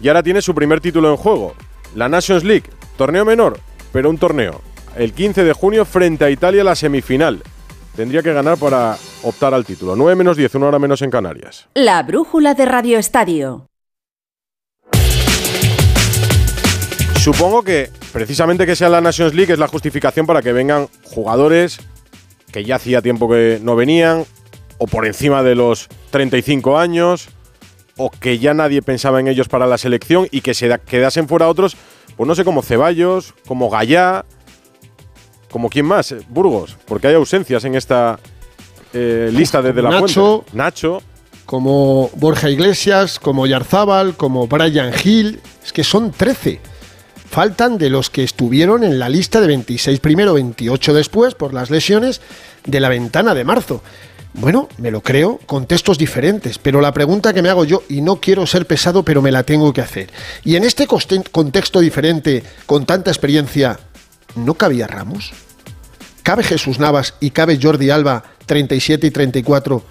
y 0.02 0.08
ahora 0.08 0.24
tiene 0.24 0.42
su 0.42 0.54
primer 0.54 0.82
título 0.82 1.10
en 1.10 1.18
juego. 1.18 1.56
La 1.96 2.10
Nations 2.10 2.44
League, 2.44 2.70
torneo 2.98 3.26
menor, 3.26 3.60
pero 3.92 4.10
un 4.10 4.18
torneo. 4.18 4.62
El 4.96 5.14
15 5.14 5.44
de 5.44 5.54
junio 5.54 5.86
frente 5.86 6.26
a 6.26 6.30
Italia 6.30 6.64
la 6.64 6.76
semifinal. 6.76 7.44
Tendría 7.96 8.22
que 8.22 8.34
ganar 8.34 8.58
para 8.58 8.98
optar 9.24 9.54
al 9.54 9.66
título. 9.66 9.96
9 9.96 10.16
menos 10.16 10.38
10, 10.38 10.56
una 10.56 10.68
hora 10.68 10.80
menos 10.80 11.02
en 11.02 11.10
Canarias. 11.10 11.68
La 11.74 12.04
brújula 12.04 12.54
de 12.54 12.66
Radio 12.66 12.98
Estadio. 13.00 13.68
Supongo 17.16 17.64
que 17.64 17.90
precisamente 18.14 18.66
que 18.66 18.76
sea 18.76 18.90
la 18.90 19.02
Nations 19.02 19.34
League 19.34 19.52
es 19.52 19.60
la 19.60 19.68
justificación 19.68 20.28
para 20.28 20.42
que 20.42 20.54
vengan 20.54 20.88
jugadores 21.04 21.80
que 22.52 22.64
ya 22.64 22.76
hacía 22.78 23.02
tiempo 23.02 23.30
que 23.30 23.60
no 23.62 23.76
venían, 23.76 24.24
o 24.78 24.88
por 24.88 25.06
encima 25.06 25.44
de 25.44 25.56
los 25.56 25.90
35 26.12 26.78
años, 26.78 27.28
o 27.98 28.10
que 28.12 28.40
ya 28.40 28.54
nadie 28.54 28.82
pensaba 28.82 29.20
en 29.20 29.28
ellos 29.28 29.48
para 29.48 29.68
la 29.68 29.78
selección 29.78 30.28
y 30.32 30.42
que 30.42 30.54
se 30.54 30.80
quedasen 30.86 31.28
fuera 31.28 31.48
otros, 31.48 31.78
pues 32.16 32.28
no 32.28 32.36
sé, 32.36 32.44
como 32.44 32.62
Ceballos, 32.62 33.34
como 33.48 33.70
Gallá, 33.70 34.26
como 35.50 35.70
quién 35.70 35.86
más, 35.86 36.14
Burgos, 36.30 36.78
porque 36.86 37.08
hay 37.08 37.16
ausencias 37.16 37.64
en 37.64 37.76
esta 37.76 38.20
eh, 38.94 39.30
lista 39.32 39.62
desde 39.62 39.82
la 39.82 39.90
Nacho, 39.90 40.44
Fuente. 40.44 40.58
Nacho. 40.58 41.02
Como 41.46 42.10
Borja 42.16 42.50
Iglesias, 42.50 43.20
como 43.20 43.46
Yarzábal, 43.46 44.16
como 44.18 44.48
Brian 44.48 44.92
Hill, 45.04 45.40
es 45.64 45.72
que 45.72 45.84
son 45.84 46.12
13. 46.12 46.60
Faltan 47.30 47.78
de 47.78 47.90
los 47.90 48.10
que 48.10 48.24
estuvieron 48.24 48.84
en 48.84 48.98
la 48.98 49.10
lista 49.10 49.42
de 49.42 49.48
26 49.48 50.00
primero, 50.00 50.34
28 50.34 50.94
después, 50.94 51.36
por 51.36 51.54
las 51.54 51.70
lesiones 51.70 52.22
de 52.66 52.80
la 52.80 52.90
ventana 52.90 53.36
de 53.36 53.44
marzo. 53.44 53.84
Bueno, 54.38 54.67
me 54.78 54.91
lo 54.91 55.02
creo, 55.02 55.39
contextos 55.45 55.98
diferentes, 55.98 56.58
pero 56.58 56.82
la 56.82 56.93
pregunta 56.93 57.34
que 57.34 57.41
me 57.41 57.50
hago 57.50 57.63
yo, 57.63 57.84
y 57.88 58.02
no 58.02 58.17
quiero 58.17 58.45
ser 58.45 58.67
pesado, 58.67 59.04
pero 59.04 59.21
me 59.21 59.32
la 59.32 59.43
tengo 59.43 59.71
que 59.71 59.82
hacer. 59.82 60.10
Y 60.43 60.56
en 60.58 60.65
este 60.65 60.88
contexto 61.32 61.80
diferente, 61.80 62.43
con 62.65 62.86
tanta 62.86 63.12
experiencia, 63.12 63.80
¿no 64.36 64.56
cabía 64.56 64.88
Ramos? 64.88 65.32
¿Cabe 66.21 66.43
Jesús 66.43 66.80
Navas 66.80 67.13
y 67.21 67.30
cabe 67.30 67.58
Jordi 67.62 67.89
Alba 67.91 68.24
37 68.45 69.08
y 69.08 69.12
34 69.12 69.84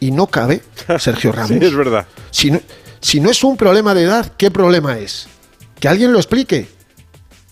y 0.00 0.10
no 0.12 0.28
cabe 0.28 0.62
Sergio 0.98 1.32
Ramos? 1.32 1.50
sí, 1.50 1.58
es 1.64 1.74
verdad. 1.74 2.06
Si 2.30 2.50
no, 2.50 2.60
si 3.00 3.20
no 3.20 3.30
es 3.30 3.44
un 3.44 3.56
problema 3.58 3.92
de 3.92 4.04
edad, 4.04 4.32
¿qué 4.38 4.50
problema 4.50 4.98
es? 4.98 5.28
Que 5.78 5.88
alguien 5.88 6.12
lo 6.12 6.18
explique. 6.18 6.68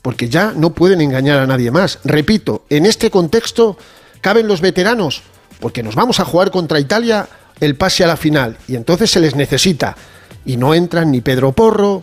porque 0.01 0.29
ya 0.31 0.53
no 0.57 0.71
pueden 0.73 1.03
engañar 1.03 1.41
a 1.41 1.47
nadie 1.47 1.71
más. 1.71 1.99
Repito, 2.05 2.65
en 2.71 2.87
este 2.87 3.11
contexto 3.11 3.77
caben 4.23 4.47
los 4.49 4.61
veteranos, 4.63 5.23
porque 5.61 5.83
nos 5.83 5.95
vamos 5.95 6.21
a 6.21 6.25
jugar 6.25 6.51
contra 6.51 6.81
Italia 6.81 7.29
el 7.61 7.77
pase 7.77 8.05
a 8.05 8.07
la 8.07 8.17
final 8.17 8.57
y 8.69 8.77
entonces 8.77 9.11
se 9.11 9.21
les 9.21 9.35
necesita. 9.35 9.97
Y 10.45 10.57
no 10.57 10.75
entran 10.75 11.11
ni 11.11 11.21
Pedro 11.21 11.53
Porro, 11.53 12.03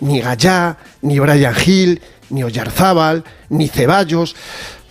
ni 0.00 0.20
Gallá, 0.20 0.78
ni 1.02 1.18
Brian 1.18 1.54
Hill, 1.64 2.00
ni 2.30 2.42
Oyarzábal, 2.42 3.24
ni 3.48 3.68
Ceballos. 3.68 4.34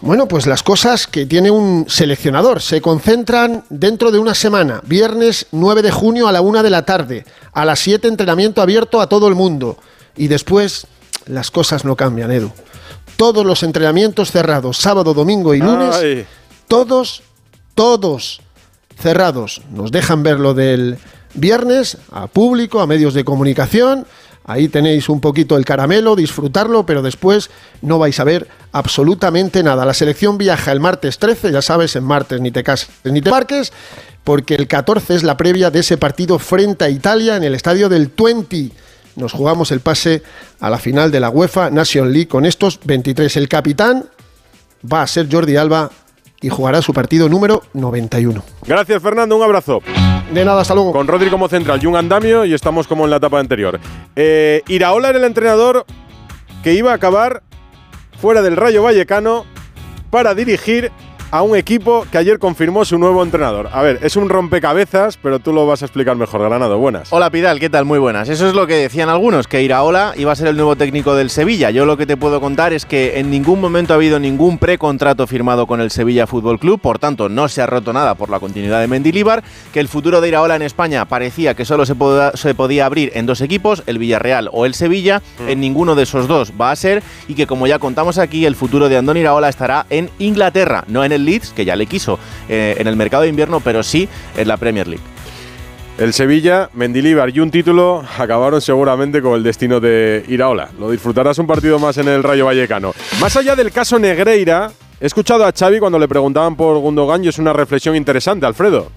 Bueno, 0.01 0.27
pues 0.27 0.47
las 0.47 0.63
cosas 0.63 1.07
que 1.07 1.25
tiene 1.25 1.49
un 1.49 1.85
seleccionador 1.87 2.61
se 2.61 2.81
concentran 2.81 3.63
dentro 3.69 4.11
de 4.11 4.19
una 4.19 4.35
semana, 4.35 4.81
viernes 4.85 5.47
9 5.51 5.81
de 5.81 5.91
junio 5.91 6.27
a 6.27 6.31
la 6.31 6.41
una 6.41 6.61
de 6.61 6.69
la 6.69 6.85
tarde, 6.85 7.25
a 7.53 7.63
las 7.63 7.79
7 7.79 8.07
entrenamiento 8.09 8.61
abierto 8.61 8.99
a 8.99 9.07
todo 9.07 9.27
el 9.27 9.35
mundo. 9.35 9.77
Y 10.15 10.27
después 10.27 10.87
las 11.25 11.51
cosas 11.51 11.85
no 11.85 11.95
cambian, 11.95 12.31
Edu. 12.31 12.51
Todos 13.15 13.45
los 13.45 13.63
entrenamientos 13.63 14.31
cerrados, 14.31 14.77
sábado, 14.77 15.13
domingo 15.13 15.53
y 15.53 15.59
lunes, 15.59 15.95
Ay. 15.95 16.25
todos, 16.67 17.23
todos 17.75 18.41
cerrados. 18.97 19.61
Nos 19.71 19.91
dejan 19.91 20.23
ver 20.23 20.39
lo 20.39 20.53
del 20.53 20.97
viernes 21.33 21.97
a 22.11 22.27
público, 22.27 22.79
a 22.79 22.87
medios 22.87 23.13
de 23.13 23.23
comunicación. 23.23 24.05
Ahí 24.45 24.67
tenéis 24.67 25.07
un 25.07 25.21
poquito 25.21 25.55
el 25.55 25.63
caramelo, 25.63 26.15
disfrutarlo, 26.15 26.85
pero 26.85 27.01
después 27.01 27.49
no 27.81 27.97
vais 27.97 28.19
a 28.19 28.25
ver 28.25 28.47
absolutamente 28.73 29.63
nada. 29.63 29.85
La 29.85 29.93
selección 29.93 30.37
viaja 30.37 30.71
el 30.71 30.81
martes 30.81 31.17
13, 31.17 31.51
ya 31.51 31.61
sabes, 31.61 31.95
en 31.95 32.03
martes 32.03 32.41
ni 32.41 32.51
te 32.51 32.63
cases 32.63 32.89
ni 33.05 33.21
te 33.21 33.31
marques, 33.31 33.71
porque 34.23 34.55
el 34.55 34.67
14 34.67 35.15
es 35.15 35.23
la 35.23 35.37
previa 35.37 35.71
de 35.71 35.79
ese 35.79 35.97
partido 35.97 36.39
frente 36.39 36.83
a 36.83 36.89
Italia 36.89 37.37
en 37.37 37.43
el 37.43 37.55
estadio 37.55 37.87
del 37.87 38.07
20. 38.07 38.71
Nos 39.15 39.31
jugamos 39.31 39.71
el 39.71 39.79
pase 39.79 40.23
a 40.59 40.69
la 40.69 40.79
final 40.79 41.11
de 41.11 41.21
la 41.21 41.29
UEFA 41.29 41.69
Nation 41.69 42.11
League 42.11 42.27
con 42.27 42.45
estos 42.45 42.79
23. 42.83 43.37
El 43.37 43.47
capitán 43.47 44.09
va 44.91 45.03
a 45.03 45.07
ser 45.07 45.31
Jordi 45.31 45.55
Alba 45.55 45.89
y 46.43 46.49
jugará 46.49 46.81
su 46.81 46.93
partido 46.93 47.29
número 47.29 47.63
91. 47.73 48.43
Gracias, 48.67 49.01
Fernando. 49.01 49.37
Un 49.37 49.43
abrazo. 49.43 49.81
De 50.31 50.45
nada, 50.45 50.61
hasta 50.61 50.75
luego. 50.75 50.91
Con 50.91 51.07
Rodri 51.07 51.29
como 51.29 51.47
central 51.47 51.79
y 51.81 51.85
un 51.87 51.95
andamio 51.95 52.45
y 52.45 52.53
estamos 52.53 52.85
como 52.85 53.05
en 53.05 53.11
la 53.11 53.17
etapa 53.17 53.39
anterior. 53.39 53.79
Eh, 54.15 54.61
Iraola 54.67 55.09
era 55.09 55.17
el 55.17 55.23
entrenador 55.23 55.85
que 56.61 56.73
iba 56.73 56.91
a 56.91 56.95
acabar 56.95 57.41
fuera 58.19 58.41
del 58.41 58.57
Rayo 58.57 58.83
Vallecano 58.83 59.45
para 60.09 60.35
dirigir 60.35 60.91
a 61.33 61.41
un 61.41 61.55
equipo 61.57 62.05
que 62.11 62.19
ayer 62.19 62.37
confirmó 62.37 62.85
su 62.85 62.99
nuevo 62.99 63.23
entrenador. 63.23 63.67
A 63.73 63.81
ver, 63.81 63.97
es 64.03 64.15
un 64.15 64.29
rompecabezas, 64.29 65.17
pero 65.17 65.39
tú 65.39 65.51
lo 65.51 65.65
vas 65.65 65.81
a 65.81 65.85
explicar 65.85 66.15
mejor, 66.15 66.43
Granado. 66.43 66.77
Buenas. 66.77 67.11
Hola 67.11 67.31
Pidal, 67.31 67.59
¿qué 67.59 67.71
tal? 67.71 67.85
Muy 67.85 67.97
buenas. 67.97 68.29
Eso 68.29 68.47
es 68.47 68.53
lo 68.53 68.67
que 68.67 68.75
decían 68.75 69.09
algunos, 69.09 69.47
que 69.47 69.63
Iraola 69.63 70.13
iba 70.15 70.31
a 70.31 70.35
ser 70.35 70.45
el 70.49 70.55
nuevo 70.55 70.75
técnico 70.75 71.15
del 71.15 71.31
Sevilla. 71.31 71.71
Yo 71.71 71.87
lo 71.87 71.97
que 71.97 72.05
te 72.05 72.17
puedo 72.17 72.39
contar 72.39 72.71
es 72.71 72.85
que 72.85 73.17
en 73.19 73.31
ningún 73.31 73.59
momento 73.59 73.93
ha 73.93 73.95
habido 73.95 74.19
ningún 74.19 74.59
precontrato 74.59 75.25
firmado 75.25 75.65
con 75.65 75.81
el 75.81 75.89
Sevilla 75.89 76.27
Fútbol 76.27 76.59
Club, 76.59 76.79
por 76.79 76.99
tanto 76.99 77.29
no 77.29 77.47
se 77.49 77.63
ha 77.63 77.65
roto 77.65 77.93
nada 77.93 78.13
por 78.13 78.29
la 78.29 78.39
continuidad 78.39 78.79
de 78.79 78.87
Mendilibar, 78.87 79.43
que 79.73 79.79
el 79.79 79.87
futuro 79.87 80.21
de 80.21 80.27
Iraola 80.27 80.55
en 80.55 80.61
España 80.61 81.05
parecía 81.05 81.55
que 81.55 81.65
solo 81.65 81.87
se, 81.87 81.95
poda- 81.95 82.33
se 82.37 82.53
podía 82.53 82.85
abrir 82.85 83.11
en 83.15 83.25
dos 83.25 83.41
equipos, 83.41 83.81
el 83.87 83.97
Villarreal 83.97 84.49
o 84.53 84.67
el 84.67 84.75
Sevilla, 84.75 85.23
en 85.47 85.59
ninguno 85.61 85.95
de 85.95 86.03
esos 86.03 86.27
dos 86.27 86.53
va 86.61 86.69
a 86.69 86.75
ser 86.75 87.01
y 87.27 87.33
que 87.33 87.47
como 87.47 87.65
ya 87.65 87.79
contamos 87.79 88.19
aquí, 88.19 88.45
el 88.45 88.55
futuro 88.55 88.87
de 88.87 88.97
Andoni 88.97 89.21
Iraola 89.21 89.49
estará 89.49 89.87
en 89.89 90.11
Inglaterra, 90.19 90.83
no 90.87 91.03
en 91.03 91.11
el 91.11 91.22
Leeds, 91.23 91.51
que 91.51 91.65
ya 91.65 91.75
le 91.75 91.85
quiso 91.85 92.19
eh, 92.49 92.75
en 92.77 92.87
el 92.87 92.95
mercado 92.95 93.23
de 93.23 93.29
invierno, 93.29 93.59
pero 93.59 93.83
sí 93.83 94.07
en 94.37 94.47
la 94.47 94.57
Premier 94.57 94.87
League. 94.87 95.03
El 95.97 96.11
Sevilla, 96.11 96.69
Mendilibar 96.73 97.29
y 97.29 97.39
un 97.39 97.51
título 97.51 98.03
acabaron 98.17 98.59
seguramente 98.61 99.21
con 99.21 99.35
el 99.35 99.43
destino 99.43 99.79
de 99.79 100.25
Iraola. 100.27 100.69
Lo 100.79 100.89
disfrutarás 100.89 101.37
un 101.37 101.45
partido 101.45 101.77
más 101.77 101.97
en 101.97 102.07
el 102.07 102.23
Rayo 102.23 102.45
Vallecano. 102.45 102.93
Más 103.21 103.35
allá 103.37 103.55
del 103.55 103.71
caso 103.71 103.99
Negreira, 103.99 104.71
he 104.99 105.05
escuchado 105.05 105.45
a 105.45 105.51
Xavi 105.51 105.77
cuando 105.77 105.99
le 105.99 106.07
preguntaban 106.07 106.55
por 106.55 106.79
Gundogan 106.79 107.23
y 107.23 107.27
es 107.27 107.37
una 107.37 107.53
reflexión 107.53 107.95
interesante, 107.95 108.45
Alfredo. 108.47 108.89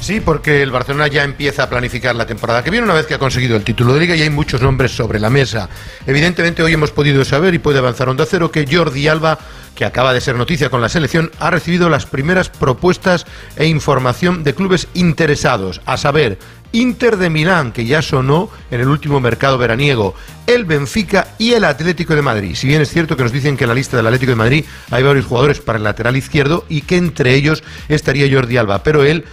Sí, 0.00 0.20
porque 0.20 0.62
el 0.62 0.70
Barcelona 0.70 1.06
ya 1.08 1.22
empieza 1.22 1.64
a 1.64 1.68
planificar 1.68 2.16
la 2.16 2.26
temporada 2.26 2.64
que 2.64 2.70
viene 2.70 2.84
una 2.84 2.94
vez 2.94 3.06
que 3.06 3.14
ha 3.14 3.18
conseguido 3.18 3.56
el 3.56 3.64
título 3.64 3.92
de 3.92 4.00
liga 4.00 4.16
y 4.16 4.22
hay 4.22 4.30
muchos 4.30 4.62
nombres 4.62 4.92
sobre 4.92 5.20
la 5.20 5.28
mesa. 5.28 5.68
Evidentemente 6.06 6.62
hoy 6.62 6.72
hemos 6.72 6.92
podido 6.92 7.24
saber 7.26 7.52
y 7.52 7.58
puede 7.58 7.78
avanzar 7.78 8.08
Onda 8.08 8.24
Cero 8.24 8.50
que 8.50 8.66
Jordi 8.70 9.06
Alba, 9.06 9.38
que 9.74 9.84
acaba 9.84 10.14
de 10.14 10.22
ser 10.22 10.36
noticia 10.36 10.70
con 10.70 10.80
la 10.80 10.88
selección, 10.88 11.30
ha 11.40 11.50
recibido 11.50 11.90
las 11.90 12.06
primeras 12.06 12.48
propuestas 12.48 13.26
e 13.56 13.66
información 13.66 14.44
de 14.44 14.54
clubes 14.54 14.88
interesados, 14.94 15.82
a 15.84 15.98
saber, 15.98 16.38
Inter 16.72 17.16
de 17.16 17.30
Milán, 17.30 17.72
que 17.72 17.84
ya 17.84 18.00
sonó 18.00 18.50
en 18.70 18.80
el 18.80 18.88
último 18.88 19.20
mercado 19.20 19.58
veraniego, 19.58 20.14
el 20.46 20.64
Benfica 20.64 21.28
y 21.38 21.52
el 21.52 21.64
Atlético 21.64 22.14
de 22.14 22.22
Madrid. 22.22 22.54
Si 22.54 22.66
bien 22.66 22.80
es 22.80 22.90
cierto 22.90 23.16
que 23.16 23.22
nos 23.22 23.32
dicen 23.32 23.56
que 23.56 23.64
en 23.64 23.68
la 23.68 23.74
lista 23.74 23.96
del 23.96 24.06
Atlético 24.06 24.32
de 24.32 24.36
Madrid 24.36 24.64
hay 24.90 25.02
varios 25.02 25.26
jugadores 25.26 25.60
para 25.60 25.78
el 25.78 25.84
lateral 25.84 26.16
izquierdo 26.16 26.64
y 26.68 26.82
que 26.82 26.96
entre 26.96 27.34
ellos 27.34 27.62
estaría 27.88 28.32
Jordi 28.32 28.56
Alba, 28.56 28.82
pero 28.82 29.04
él 29.04 29.24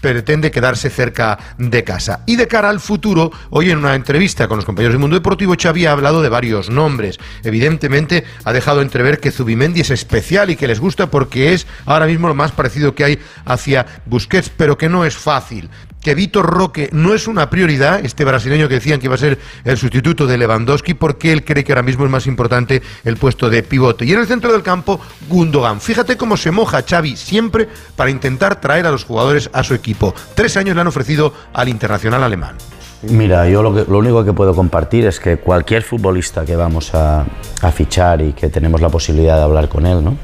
pretende 0.00 0.50
quedarse 0.50 0.90
cerca 0.90 1.38
de 1.58 1.84
casa. 1.84 2.22
Y 2.26 2.36
de 2.36 2.46
cara 2.46 2.68
al 2.68 2.80
futuro, 2.80 3.32
hoy 3.50 3.70
en 3.70 3.78
una 3.78 3.94
entrevista 3.94 4.46
con 4.46 4.56
los 4.56 4.66
compañeros 4.66 4.94
del 4.94 5.00
Mundo 5.00 5.16
Deportivo, 5.16 5.54
Xavi 5.60 5.86
ha 5.86 5.92
hablado 5.92 6.20
de 6.20 6.28
varios 6.28 6.68
nombres. 6.68 7.18
Evidentemente 7.44 8.24
ha 8.44 8.52
dejado 8.52 8.82
entrever 8.82 9.20
que 9.20 9.30
Zubimendi 9.30 9.80
es 9.80 9.90
especial 9.90 10.50
y 10.50 10.56
que 10.56 10.68
les 10.68 10.80
gusta 10.80 11.10
porque 11.10 11.54
es 11.54 11.66
ahora 11.86 12.06
mismo 12.06 12.28
lo 12.28 12.34
más 12.34 12.52
parecido 12.52 12.94
que 12.94 13.04
hay 13.04 13.18
hacia 13.46 13.86
Busquets, 14.06 14.50
pero 14.50 14.76
que 14.76 14.88
no 14.88 15.04
es 15.04 15.16
fácil. 15.16 15.70
Que 16.00 16.14
Vitor 16.14 16.46
Roque 16.46 16.88
no 16.92 17.12
es 17.14 17.28
una 17.28 17.50
prioridad, 17.50 18.04
este 18.04 18.24
brasileño 18.24 18.68
que 18.68 18.74
decían 18.74 18.98
que 19.00 19.06
iba 19.06 19.14
a 19.16 19.18
ser 19.18 19.38
el 19.64 19.76
sustituto 19.76 20.26
de 20.26 20.38
Lewandowski, 20.38 20.94
porque 20.94 21.30
él 21.30 21.44
cree 21.44 21.62
que 21.62 21.72
ahora 21.72 21.82
mismo 21.82 22.04
es 22.06 22.10
más 22.10 22.26
importante 22.26 22.80
el 23.04 23.18
puesto 23.18 23.50
de 23.50 23.62
pivote. 23.62 24.06
Y 24.06 24.12
en 24.14 24.20
el 24.20 24.26
centro 24.26 24.50
del 24.50 24.62
campo, 24.62 24.98
Gundogan. 25.28 25.80
Fíjate 25.80 26.16
cómo 26.16 26.38
se 26.38 26.50
moja 26.50 26.82
Xavi 26.88 27.16
siempre 27.16 27.68
para 27.96 28.08
intentar 28.10 28.60
traer 28.62 28.86
a 28.86 28.90
los 28.90 29.04
jugadores 29.04 29.50
a 29.52 29.62
su 29.62 29.74
equipo. 29.74 30.14
Tres 30.34 30.56
años 30.56 30.74
le 30.74 30.80
han 30.80 30.86
ofrecido 30.86 31.34
al 31.52 31.68
internacional 31.68 32.22
alemán. 32.22 32.56
Mira, 33.02 33.48
yo 33.48 33.62
lo, 33.62 33.74
que- 33.74 33.90
lo 33.90 33.98
único 33.98 34.24
que 34.24 34.32
puedo 34.32 34.54
compartir 34.54 35.06
es 35.06 35.20
que 35.20 35.36
cualquier 35.38 35.82
futbolista 35.82 36.44
que 36.46 36.56
vamos 36.56 36.94
a, 36.94 37.24
a 37.62 37.72
fichar 37.72 38.20
y 38.22 38.32
que 38.32 38.48
tenemos 38.48 38.80
la 38.80 38.88
posibilidad 38.88 39.36
de 39.36 39.42
hablar 39.42 39.68
con 39.68 39.84
él, 39.86 40.02
¿no? 40.02 40.16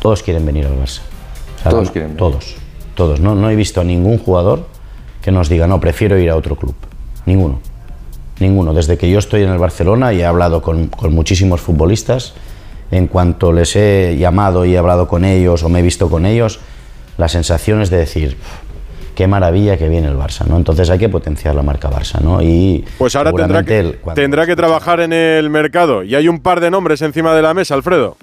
Todos 0.00 0.22
quieren 0.22 0.44
venir 0.46 0.66
al 0.66 0.74
Barça. 0.74 1.00
O 1.00 1.62
sea, 1.62 1.70
Todos 1.70 1.90
quieren 1.90 2.10
venir. 2.10 2.18
Todos, 2.18 2.56
todos. 2.94 3.20
No, 3.20 3.34
no 3.34 3.50
he 3.50 3.56
visto 3.56 3.80
a 3.80 3.84
ningún 3.84 4.18
jugador 4.18 4.66
que 5.28 5.32
nos 5.32 5.50
diga, 5.50 5.66
no, 5.66 5.78
prefiero 5.78 6.16
ir 6.18 6.30
a 6.30 6.36
otro 6.36 6.56
club. 6.56 6.74
Ninguno. 7.26 7.60
Ninguno. 8.40 8.72
Desde 8.72 8.96
que 8.96 9.10
yo 9.10 9.18
estoy 9.18 9.42
en 9.42 9.50
el 9.50 9.58
Barcelona 9.58 10.14
y 10.14 10.22
he 10.22 10.24
hablado 10.24 10.62
con, 10.62 10.86
con 10.86 11.12
muchísimos 11.14 11.60
futbolistas, 11.60 12.32
en 12.90 13.08
cuanto 13.08 13.52
les 13.52 13.76
he 13.76 14.16
llamado 14.18 14.64
y 14.64 14.72
he 14.74 14.78
hablado 14.78 15.06
con 15.06 15.26
ellos 15.26 15.62
o 15.64 15.68
me 15.68 15.80
he 15.80 15.82
visto 15.82 16.08
con 16.08 16.24
ellos, 16.24 16.60
la 17.18 17.28
sensación 17.28 17.82
es 17.82 17.90
de 17.90 17.98
decir, 17.98 18.38
qué 19.14 19.26
maravilla 19.26 19.76
que 19.76 19.90
viene 19.90 20.08
el 20.08 20.16
Barça, 20.16 20.46
¿no? 20.46 20.56
Entonces 20.56 20.88
hay 20.88 20.98
que 20.98 21.10
potenciar 21.10 21.54
la 21.54 21.62
marca 21.62 21.90
Barça, 21.90 22.22
¿no? 22.22 22.40
Y 22.40 22.86
Pues 22.96 23.14
ahora 23.14 23.30
tendrá 23.34 23.62
que, 23.64 23.80
el- 23.80 23.98
tendrá 24.14 24.46
que 24.46 24.56
trabajar 24.56 25.00
en 25.00 25.12
el 25.12 25.50
mercado. 25.50 26.04
Y 26.04 26.14
hay 26.14 26.26
un 26.26 26.38
par 26.40 26.60
de 26.60 26.70
nombres 26.70 27.02
encima 27.02 27.34
de 27.34 27.42
la 27.42 27.52
mesa, 27.52 27.74
Alfredo. 27.74 28.16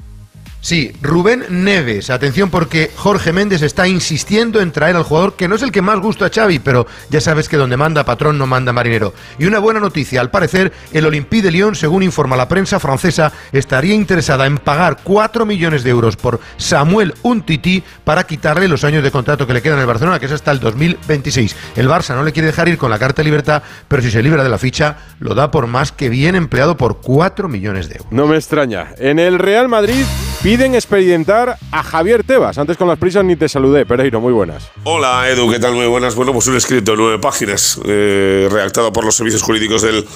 Sí, 0.65 0.91
Rubén 0.99 1.45
Neves. 1.47 2.09
Atención 2.09 2.49
porque 2.49 2.89
Jorge 2.95 3.31
Méndez 3.31 3.61
está 3.61 3.87
insistiendo 3.87 4.61
en 4.61 4.71
traer 4.71 4.95
al 4.95 5.03
jugador 5.03 5.35
que 5.35 5.47
no 5.47 5.53
es 5.53 5.61
el 5.61 5.71
que 5.71 5.83
más 5.83 5.99
gusta 5.99 6.25
a 6.25 6.31
Xavi, 6.31 6.57
pero 6.57 6.87
ya 7.11 7.21
sabes 7.21 7.47
que 7.47 7.55
donde 7.55 7.77
manda 7.77 8.03
patrón 8.03 8.39
no 8.39 8.47
manda 8.47 8.73
marinero. 8.73 9.13
Y 9.37 9.45
una 9.45 9.59
buena 9.59 9.79
noticia, 9.79 10.21
al 10.21 10.31
parecer 10.31 10.73
el 10.91 11.05
Olympique 11.05 11.43
de 11.43 11.51
Lyon, 11.51 11.75
según 11.75 12.01
informa 12.01 12.35
la 12.35 12.47
prensa 12.47 12.79
francesa, 12.79 13.31
estaría 13.51 13.93
interesada 13.93 14.47
en 14.47 14.57
pagar 14.57 15.01
4 15.03 15.45
millones 15.45 15.83
de 15.83 15.91
euros 15.91 16.15
por 16.15 16.39
Samuel 16.57 17.13
Untiti 17.21 17.83
para 18.03 18.25
quitarle 18.25 18.67
los 18.67 18.83
años 18.83 19.03
de 19.03 19.11
contrato 19.11 19.45
que 19.45 19.53
le 19.53 19.61
quedan 19.61 19.77
en 19.77 19.81
el 19.81 19.87
Barcelona, 19.87 20.17
que 20.17 20.25
es 20.25 20.31
hasta 20.31 20.49
el 20.49 20.59
2026. 20.59 21.55
El 21.75 21.87
Barça 21.87 22.15
no 22.15 22.23
le 22.23 22.31
quiere 22.31 22.47
dejar 22.47 22.69
ir 22.69 22.79
con 22.79 22.89
la 22.89 22.97
carta 22.97 23.21
de 23.21 23.25
libertad, 23.25 23.61
pero 23.87 24.01
si 24.01 24.09
se 24.09 24.23
libra 24.23 24.43
de 24.43 24.49
la 24.49 24.57
ficha, 24.57 24.97
lo 25.19 25.35
da 25.35 25.51
por 25.51 25.67
más 25.67 25.91
que 25.91 26.09
bien 26.09 26.33
empleado 26.33 26.75
por 26.75 27.01
4 27.01 27.47
millones 27.47 27.87
de 27.87 27.97
euros. 27.97 28.11
No 28.11 28.25
me 28.25 28.35
extraña. 28.35 28.87
En 28.97 29.19
el 29.19 29.37
Real 29.37 29.69
Madrid 29.69 30.05
piden 30.55 30.73
expedientar 30.73 31.57
a 31.69 31.83
Javier 31.83 32.23
Tebas. 32.23 32.57
Antes 32.57 32.77
con 32.77 32.87
las 32.87 32.97
prisas 32.97 33.25
ni 33.25 33.35
te 33.35 33.49
saludé, 33.49 33.85
Pereiro, 33.85 34.21
muy 34.21 34.31
buenas. 34.31 34.69
Hola 34.85 35.29
Edu, 35.29 35.51
¿qué 35.51 35.59
tal? 35.59 35.73
Muy 35.73 35.85
buenas. 35.85 36.15
Bueno, 36.15 36.31
pues 36.31 36.47
un 36.47 36.55
escrito 36.55 36.91
de 36.91 36.97
nueve 36.97 37.19
páginas, 37.19 37.77
eh, 37.83 38.47
redactado 38.49 38.93
por 38.93 39.03
los 39.03 39.17
servicios 39.17 39.41
jurídicos 39.41 39.81
del 39.81 40.07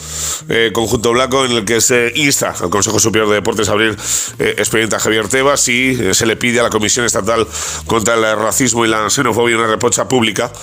eh, 0.47 0.71
conjunto 0.73 1.12
blanco, 1.12 1.43
en 1.43 1.52
el 1.52 1.65
que 1.65 1.82
se 1.82 2.13
insta 2.15 2.56
al 2.58 2.69
Consejo 2.69 2.99
Superior 2.99 3.28
de 3.28 3.36
Deportes 3.36 3.67
a 3.67 3.73
abrir 3.73 3.97
eh, 4.39 4.56
expediente 4.58 4.95
a 4.95 4.99
Javier 4.99 5.28
Tebas 5.28 5.67
y 5.67 5.89
eh, 5.89 6.13
se 6.13 6.25
le 6.25 6.38
pide 6.38 6.62
a 6.62 6.63
la 6.63 6.69
Comisión 6.69 7.06
Estatal 7.06 7.45
contra 7.86 8.13
el 8.13 8.38
Racismo 8.38 8.86
y 8.86 8.88
la 8.88 9.10
Xenofobia 9.10 9.58
una 9.58 9.67
reprocha 9.67 10.08
pública, 10.08 10.54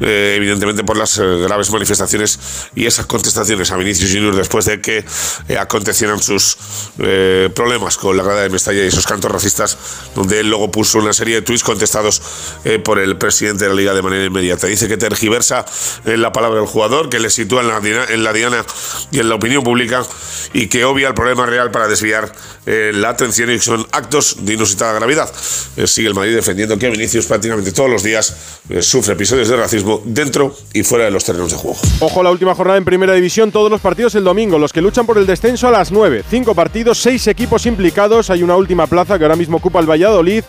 eh, 0.00 0.34
evidentemente 0.36 0.84
por 0.84 0.98
las 0.98 1.16
eh, 1.16 1.22
graves 1.22 1.70
manifestaciones 1.70 2.68
y 2.74 2.84
esas 2.84 3.06
contestaciones 3.06 3.70
a 3.70 3.78
Vinicius 3.78 4.12
Junior 4.12 4.36
después 4.36 4.66
de 4.66 4.82
que 4.82 5.06
acontecieran 5.58 6.22
sus 6.22 6.58
problemas 7.54 7.96
con 7.96 8.14
la 8.14 8.22
grada 8.22 8.42
de 8.42 8.50
Mestalla 8.50 8.84
y 8.84 8.90
esos 8.96 9.06
cantos 9.06 9.30
racistas, 9.30 9.76
donde 10.14 10.40
él 10.40 10.48
luego 10.48 10.70
puso 10.70 10.98
una 10.98 11.12
serie 11.12 11.34
de 11.36 11.42
tweets 11.42 11.62
contestados 11.62 12.22
eh, 12.64 12.78
por 12.78 12.98
el 12.98 13.18
presidente 13.18 13.64
de 13.64 13.70
la 13.70 13.76
liga 13.76 13.94
de 13.94 14.00
manera 14.00 14.24
inmediata. 14.24 14.66
Dice 14.66 14.88
que 14.88 14.96
tergiversa 14.96 15.66
eh, 16.06 16.16
la 16.16 16.32
palabra 16.32 16.60
del 16.60 16.68
jugador, 16.68 17.10
que 17.10 17.20
le 17.20 17.28
sitúa 17.28 17.60
en 17.60 17.68
la, 17.68 18.06
en 18.08 18.24
la 18.24 18.32
diana 18.32 18.64
y 19.10 19.18
en 19.18 19.28
la 19.28 19.34
opinión 19.34 19.62
pública 19.62 20.02
y 20.54 20.68
que 20.68 20.86
obvia 20.86 21.08
el 21.08 21.14
problema 21.14 21.44
real 21.44 21.70
para 21.70 21.88
desviar 21.88 22.32
eh, 22.64 22.92
la 22.94 23.10
atención 23.10 23.50
y 23.50 23.56
que 23.56 23.60
son 23.60 23.86
actos 23.92 24.38
de 24.46 24.54
inusitada 24.54 24.94
gravedad. 24.94 25.30
sigue 25.84 26.08
el 26.08 26.14
Madrid 26.14 26.34
defendiendo 26.34 26.78
que 26.78 26.88
Vinicius 26.88 27.26
prácticamente 27.26 27.72
todos 27.72 27.90
los 27.90 28.02
días 28.02 28.34
sufre 28.80 29.12
episodios 29.12 29.48
de 29.48 29.56
racismo 29.56 30.02
dentro 30.04 30.56
y 30.72 30.82
fuera 30.82 31.04
de 31.04 31.10
los 31.10 31.24
terrenos 31.24 31.50
de 31.50 31.58
juego. 31.58 31.76
Ojo, 32.00 32.22
la 32.22 32.30
última 32.30 32.54
jornada 32.54 32.78
en 32.78 32.84
primera 32.84 33.12
división, 33.12 33.52
todos 33.52 33.70
los 33.70 33.80
partidos 33.80 34.14
el 34.14 34.24
domingo, 34.24 34.58
los 34.58 34.72
que 34.72 34.80
luchan 34.80 35.04
por 35.04 35.18
el 35.18 35.26
descenso 35.26 35.68
a 35.68 35.70
las 35.70 35.92
9. 35.92 36.24
Cinco 36.30 36.54
partidos, 36.54 36.98
seis 36.98 37.26
equipos 37.26 37.66
implicados, 37.66 38.30
hay 38.30 38.42
una 38.42 38.56
última 38.56 38.85
plaza 38.86 39.18
que 39.18 39.24
ahora 39.24 39.36
mismo 39.36 39.58
ocupa 39.58 39.80
el 39.80 39.90
Valladolid. 39.90 40.44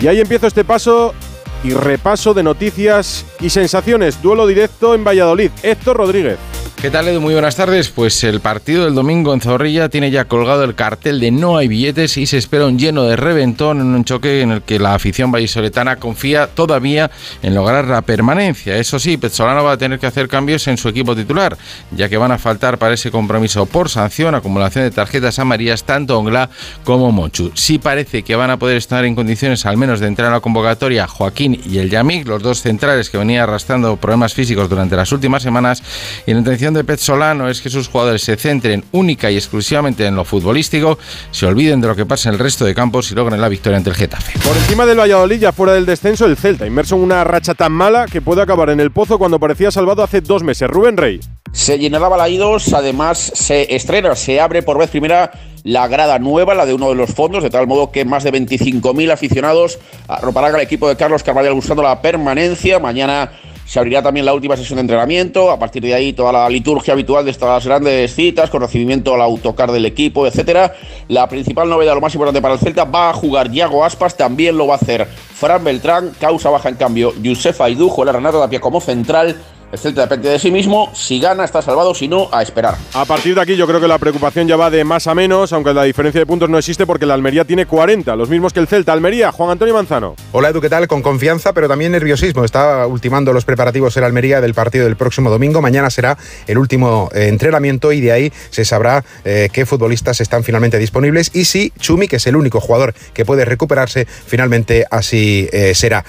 Y 0.00 0.06
ahí 0.06 0.20
empiezo 0.20 0.46
este 0.46 0.64
paso 0.64 1.14
y 1.62 1.72
repaso 1.72 2.34
de 2.34 2.42
noticias 2.42 3.24
y 3.40 3.50
sensaciones. 3.50 4.20
Duelo 4.22 4.46
directo 4.46 4.94
en 4.94 5.04
Valladolid. 5.04 5.50
Héctor 5.62 5.96
Rodríguez. 5.96 6.38
¿Qué 6.84 6.90
tal, 6.90 7.08
Edu? 7.08 7.18
Muy 7.18 7.32
buenas 7.32 7.56
tardes. 7.56 7.88
Pues 7.88 8.22
el 8.24 8.40
partido 8.40 8.84
del 8.84 8.94
domingo 8.94 9.32
en 9.32 9.40
Zorrilla 9.40 9.88
tiene 9.88 10.10
ya 10.10 10.26
colgado 10.26 10.64
el 10.64 10.74
cartel 10.74 11.18
de 11.18 11.30
no 11.30 11.56
hay 11.56 11.66
billetes 11.66 12.18
y 12.18 12.26
se 12.26 12.36
espera 12.36 12.66
un 12.66 12.78
lleno 12.78 13.04
de 13.04 13.16
reventón 13.16 13.80
en 13.80 13.86
un 13.86 14.04
choque 14.04 14.42
en 14.42 14.50
el 14.50 14.60
que 14.60 14.78
la 14.78 14.94
afición 14.94 15.32
vallisoletana 15.32 15.96
confía 15.96 16.46
todavía 16.46 17.10
en 17.42 17.54
lograr 17.54 17.86
la 17.86 18.02
permanencia. 18.02 18.76
Eso 18.76 18.98
sí, 18.98 19.16
Petzolano 19.16 19.64
va 19.64 19.72
a 19.72 19.76
tener 19.78 19.98
que 19.98 20.06
hacer 20.06 20.28
cambios 20.28 20.68
en 20.68 20.76
su 20.76 20.90
equipo 20.90 21.16
titular, 21.16 21.56
ya 21.90 22.10
que 22.10 22.18
van 22.18 22.32
a 22.32 22.36
faltar 22.36 22.76
para 22.76 22.92
ese 22.92 23.10
compromiso 23.10 23.64
por 23.64 23.88
sanción, 23.88 24.34
acumulación 24.34 24.84
de 24.84 24.90
tarjetas 24.90 25.38
amarillas, 25.38 25.84
tanto 25.84 26.18
Ongla 26.18 26.50
como 26.84 27.10
Mochu. 27.12 27.50
Sí 27.54 27.78
parece 27.78 28.24
que 28.24 28.36
van 28.36 28.50
a 28.50 28.58
poder 28.58 28.76
estar 28.76 29.06
en 29.06 29.14
condiciones 29.14 29.64
al 29.64 29.78
menos 29.78 30.00
de 30.00 30.08
entrar 30.08 30.28
a 30.28 30.32
la 30.32 30.40
convocatoria 30.40 31.06
Joaquín 31.06 31.58
y 31.64 31.78
el 31.78 31.88
Yamik, 31.88 32.28
los 32.28 32.42
dos 32.42 32.60
centrales 32.60 33.08
que 33.08 33.16
venían 33.16 33.44
arrastrando 33.44 33.96
problemas 33.96 34.34
físicos 34.34 34.68
durante 34.68 34.96
las 34.96 35.10
últimas 35.12 35.42
semanas, 35.42 35.82
y 36.26 36.32
la 36.34 36.40
intención 36.40 36.73
de 36.74 36.84
Petzolano 36.84 37.48
es 37.48 37.60
que 37.60 37.70
sus 37.70 37.88
jugadores 37.88 38.22
se 38.22 38.36
centren 38.36 38.84
única 38.92 39.30
y 39.30 39.36
exclusivamente 39.36 40.06
en 40.06 40.16
lo 40.16 40.24
futbolístico, 40.24 40.98
se 41.30 41.46
olviden 41.46 41.80
de 41.80 41.88
lo 41.88 41.96
que 41.96 42.04
pasa 42.04 42.28
en 42.28 42.34
el 42.34 42.38
resto 42.38 42.64
de 42.64 42.74
campos 42.74 43.10
y 43.10 43.14
logren 43.14 43.40
la 43.40 43.48
victoria 43.48 43.78
ante 43.78 43.90
el 43.90 43.96
Getafe. 43.96 44.38
Por 44.40 44.56
encima 44.56 44.84
del 44.84 44.98
Valladolid, 44.98 45.40
ya 45.40 45.52
fuera 45.52 45.72
del 45.72 45.86
descenso, 45.86 46.26
el 46.26 46.36
Celta, 46.36 46.66
inmerso 46.66 46.96
en 46.96 47.02
una 47.02 47.24
racha 47.24 47.54
tan 47.54 47.72
mala 47.72 48.06
que 48.06 48.20
puede 48.20 48.42
acabar 48.42 48.70
en 48.70 48.80
el 48.80 48.90
pozo 48.90 49.18
cuando 49.18 49.38
parecía 49.38 49.70
salvado 49.70 50.02
hace 50.02 50.20
dos 50.20 50.42
meses. 50.42 50.68
Rubén 50.68 50.96
Rey. 50.96 51.20
Se 51.52 51.78
llenará 51.78 52.08
Balaídos, 52.08 52.72
además 52.72 53.32
se 53.34 53.74
estrena, 53.74 54.16
se 54.16 54.40
abre 54.40 54.62
por 54.62 54.76
vez 54.76 54.90
primera 54.90 55.30
la 55.64 55.88
grada 55.88 56.18
nueva, 56.18 56.54
la 56.54 56.66
de 56.66 56.74
uno 56.74 56.90
de 56.90 56.94
los 56.94 57.14
fondos, 57.14 57.42
de 57.42 57.50
tal 57.50 57.66
modo 57.66 57.90
que 57.90 58.04
más 58.04 58.22
de 58.22 58.32
25.000 58.32 59.10
aficionados 59.10 59.78
arroparán 60.08 60.54
al 60.54 60.60
equipo 60.60 60.88
de 60.88 60.96
Carlos 60.96 61.22
Carvalho 61.22 61.54
buscando 61.54 61.82
la 61.82 62.02
permanencia. 62.02 62.78
Mañana 62.78 63.32
se 63.64 63.78
abrirá 63.78 64.02
también 64.02 64.26
la 64.26 64.34
última 64.34 64.56
sesión 64.56 64.76
de 64.76 64.82
entrenamiento, 64.82 65.50
a 65.50 65.58
partir 65.58 65.82
de 65.82 65.94
ahí 65.94 66.12
toda 66.12 66.32
la 66.32 66.48
liturgia 66.48 66.92
habitual 66.92 67.24
de 67.24 67.30
estas 67.30 67.64
grandes 67.66 68.14
citas, 68.14 68.50
con 68.50 68.60
recibimiento 68.60 69.14
al 69.14 69.22
autocar 69.22 69.72
del 69.72 69.86
equipo, 69.86 70.26
etcétera. 70.26 70.74
La 71.08 71.28
principal 71.28 71.68
novedad, 71.68 71.94
lo 71.94 72.00
más 72.00 72.14
importante 72.14 72.42
para 72.42 72.54
el 72.54 72.60
Celta, 72.60 72.84
va 72.84 73.10
a 73.10 73.14
jugar 73.14 73.50
Diago 73.50 73.84
Aspas, 73.84 74.16
también 74.16 74.56
lo 74.56 74.66
va 74.66 74.74
a 74.74 74.76
hacer 74.76 75.06
Fran 75.06 75.64
Beltrán, 75.64 76.12
causa 76.20 76.50
baja 76.50 76.68
en 76.68 76.76
cambio 76.76 77.12
Yusef 77.22 77.60
Aidujo, 77.60 78.02
el 78.02 78.12
Renato 78.12 78.40
Tapia 78.40 78.60
como 78.60 78.80
central 78.80 79.36
el 79.72 79.78
Celta 79.78 80.02
depende 80.02 80.30
de 80.30 80.38
sí 80.38 80.50
mismo. 80.50 80.90
Si 80.94 81.20
gana, 81.20 81.44
está 81.44 81.62
salvado. 81.62 81.94
Si 81.94 82.08
no, 82.08 82.28
a 82.32 82.42
esperar. 82.42 82.76
A 82.92 83.04
partir 83.04 83.34
de 83.34 83.40
aquí, 83.40 83.56
yo 83.56 83.66
creo 83.66 83.80
que 83.80 83.88
la 83.88 83.98
preocupación 83.98 84.46
ya 84.46 84.56
va 84.56 84.70
de 84.70 84.84
más 84.84 85.06
a 85.06 85.14
menos, 85.14 85.52
aunque 85.52 85.74
la 85.74 85.84
diferencia 85.84 86.20
de 86.20 86.26
puntos 86.26 86.48
no 86.48 86.58
existe 86.58 86.86
porque 86.86 87.06
la 87.06 87.14
Almería 87.14 87.44
tiene 87.44 87.66
40, 87.66 88.14
los 88.16 88.28
mismos 88.28 88.52
que 88.52 88.60
el 88.60 88.68
Celta. 88.68 88.92
Almería, 88.92 89.32
Juan 89.32 89.50
Antonio 89.50 89.74
Manzano. 89.74 90.14
Hola, 90.32 90.50
Edu, 90.50 90.60
¿qué 90.60 90.68
tal? 90.68 90.86
Con 90.86 91.02
confianza, 91.02 91.52
pero 91.52 91.68
también 91.68 91.92
nerviosismo. 91.92 92.44
Está 92.44 92.86
ultimando 92.86 93.32
los 93.32 93.44
preparativos 93.44 93.96
en 93.96 94.04
Almería 94.04 94.40
del 94.40 94.54
partido 94.54 94.84
del 94.84 94.96
próximo 94.96 95.30
domingo. 95.30 95.60
Mañana 95.60 95.90
será 95.90 96.16
el 96.46 96.58
último 96.58 97.10
eh, 97.14 97.28
entrenamiento 97.28 97.92
y 97.92 98.00
de 98.00 98.12
ahí 98.12 98.32
se 98.50 98.64
sabrá 98.64 99.04
eh, 99.24 99.48
qué 99.52 99.66
futbolistas 99.66 100.20
están 100.20 100.44
finalmente 100.44 100.78
disponibles 100.78 101.30
y 101.34 101.44
si 101.44 101.72
Chumi, 101.78 102.08
que 102.08 102.16
es 102.16 102.26
el 102.26 102.36
único 102.36 102.60
jugador 102.60 102.94
que 103.12 103.24
puede 103.24 103.44
recuperarse, 103.44 104.06
finalmente 104.06 104.84
así 104.90 105.48
eh, 105.52 105.74
será. 105.74 106.04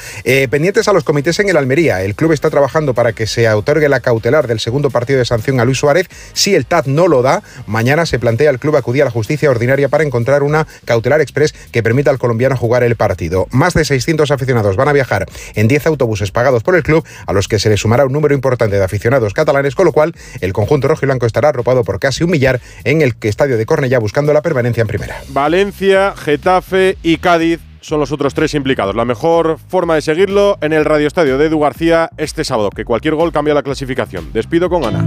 pendientes 0.49 0.87
a 0.87 0.93
los 0.93 1.03
comités 1.03 1.39
en 1.39 1.49
el 1.49 1.57
Almería. 1.57 2.03
El 2.03 2.15
club 2.15 2.31
está 2.31 2.49
trabajando 2.49 2.93
para 2.93 3.13
que 3.13 3.27
otorgue 3.53 3.89
la 3.89 3.99
cautelar 3.99 4.47
del 4.47 4.59
segundo 4.59 4.89
partido 4.89 5.19
de 5.19 5.25
sanción 5.25 5.59
a 5.59 5.65
Luis 5.65 5.77
Suárez. 5.77 6.07
Si 6.33 6.55
el 6.55 6.65
TAD 6.65 6.85
no 6.85 7.07
lo 7.07 7.21
da, 7.21 7.43
mañana 7.67 8.05
se 8.05 8.19
plantea 8.19 8.49
el 8.49 8.59
club 8.59 8.77
acudir 8.77 9.01
a 9.01 9.05
la 9.05 9.11
justicia 9.11 9.49
ordinaria 9.49 9.89
para 9.89 10.03
encontrar 10.03 10.43
una 10.43 10.65
cautelar 10.85 11.21
express 11.21 11.53
que 11.71 11.83
permita 11.83 12.09
al 12.09 12.17
colombiano 12.17 12.55
jugar 12.57 12.83
el 12.83 12.95
partido. 12.95 13.47
Más 13.51 13.73
de 13.73 13.85
600 13.85 14.31
aficionados 14.31 14.75
van 14.75 14.87
a 14.87 14.93
viajar 14.93 15.25
en 15.55 15.67
10 15.67 15.87
autobuses 15.87 16.31
pagados 16.31 16.63
por 16.63 16.75
el 16.75 16.83
club, 16.83 17.05
a 17.27 17.33
los 17.33 17.47
que 17.47 17.59
se 17.59 17.69
le 17.69 17.77
sumará 17.77 18.05
un 18.05 18.13
número 18.13 18.33
importante 18.33 18.77
de 18.77 18.83
aficionados 18.83 19.33
catalanes, 19.33 19.75
con 19.75 19.85
lo 19.85 19.91
cual 19.91 20.13
el 20.41 20.53
conjunto 20.53 20.87
rojo 20.87 21.01
y 21.03 21.07
blanco 21.07 21.25
estará 21.25 21.49
arropado 21.49 21.83
por 21.83 21.99
casi 21.99 22.23
un 22.23 22.31
millar 22.31 22.61
en 22.83 23.01
el 23.01 23.13
estadio 23.21 23.57
de 23.57 23.65
Cornellá 23.65 23.99
buscando 23.99 24.33
la 24.33 24.41
permanencia 24.41 24.81
en 24.81 24.87
primera. 24.87 25.21
Valencia, 25.29 26.13
Getafe 26.15 26.97
y 27.03 27.17
Cádiz 27.17 27.59
son 27.85 27.99
los 27.99 28.11
otros 28.11 28.33
tres 28.33 28.53
implicados. 28.55 28.95
La 28.95 29.05
mejor 29.05 29.59
forma 29.67 29.93
de 29.95 30.01
seguirlo 30.01 30.57
en 30.61 30.73
el 30.73 30.85
Radio 30.85 31.05
Estadio 31.05 31.37
de 31.37 31.45
Edu 31.45 31.59
García 31.59 32.09
este 32.17 32.43
sábado, 32.43 32.71
que 32.71 32.83
cualquier 32.83 33.13
gol 33.13 33.31
cambia 33.31 33.53
la 33.53 33.61
clasificación. 33.61 34.33
Despido 34.33 34.69
con 34.69 34.83
Ana. 34.83 35.05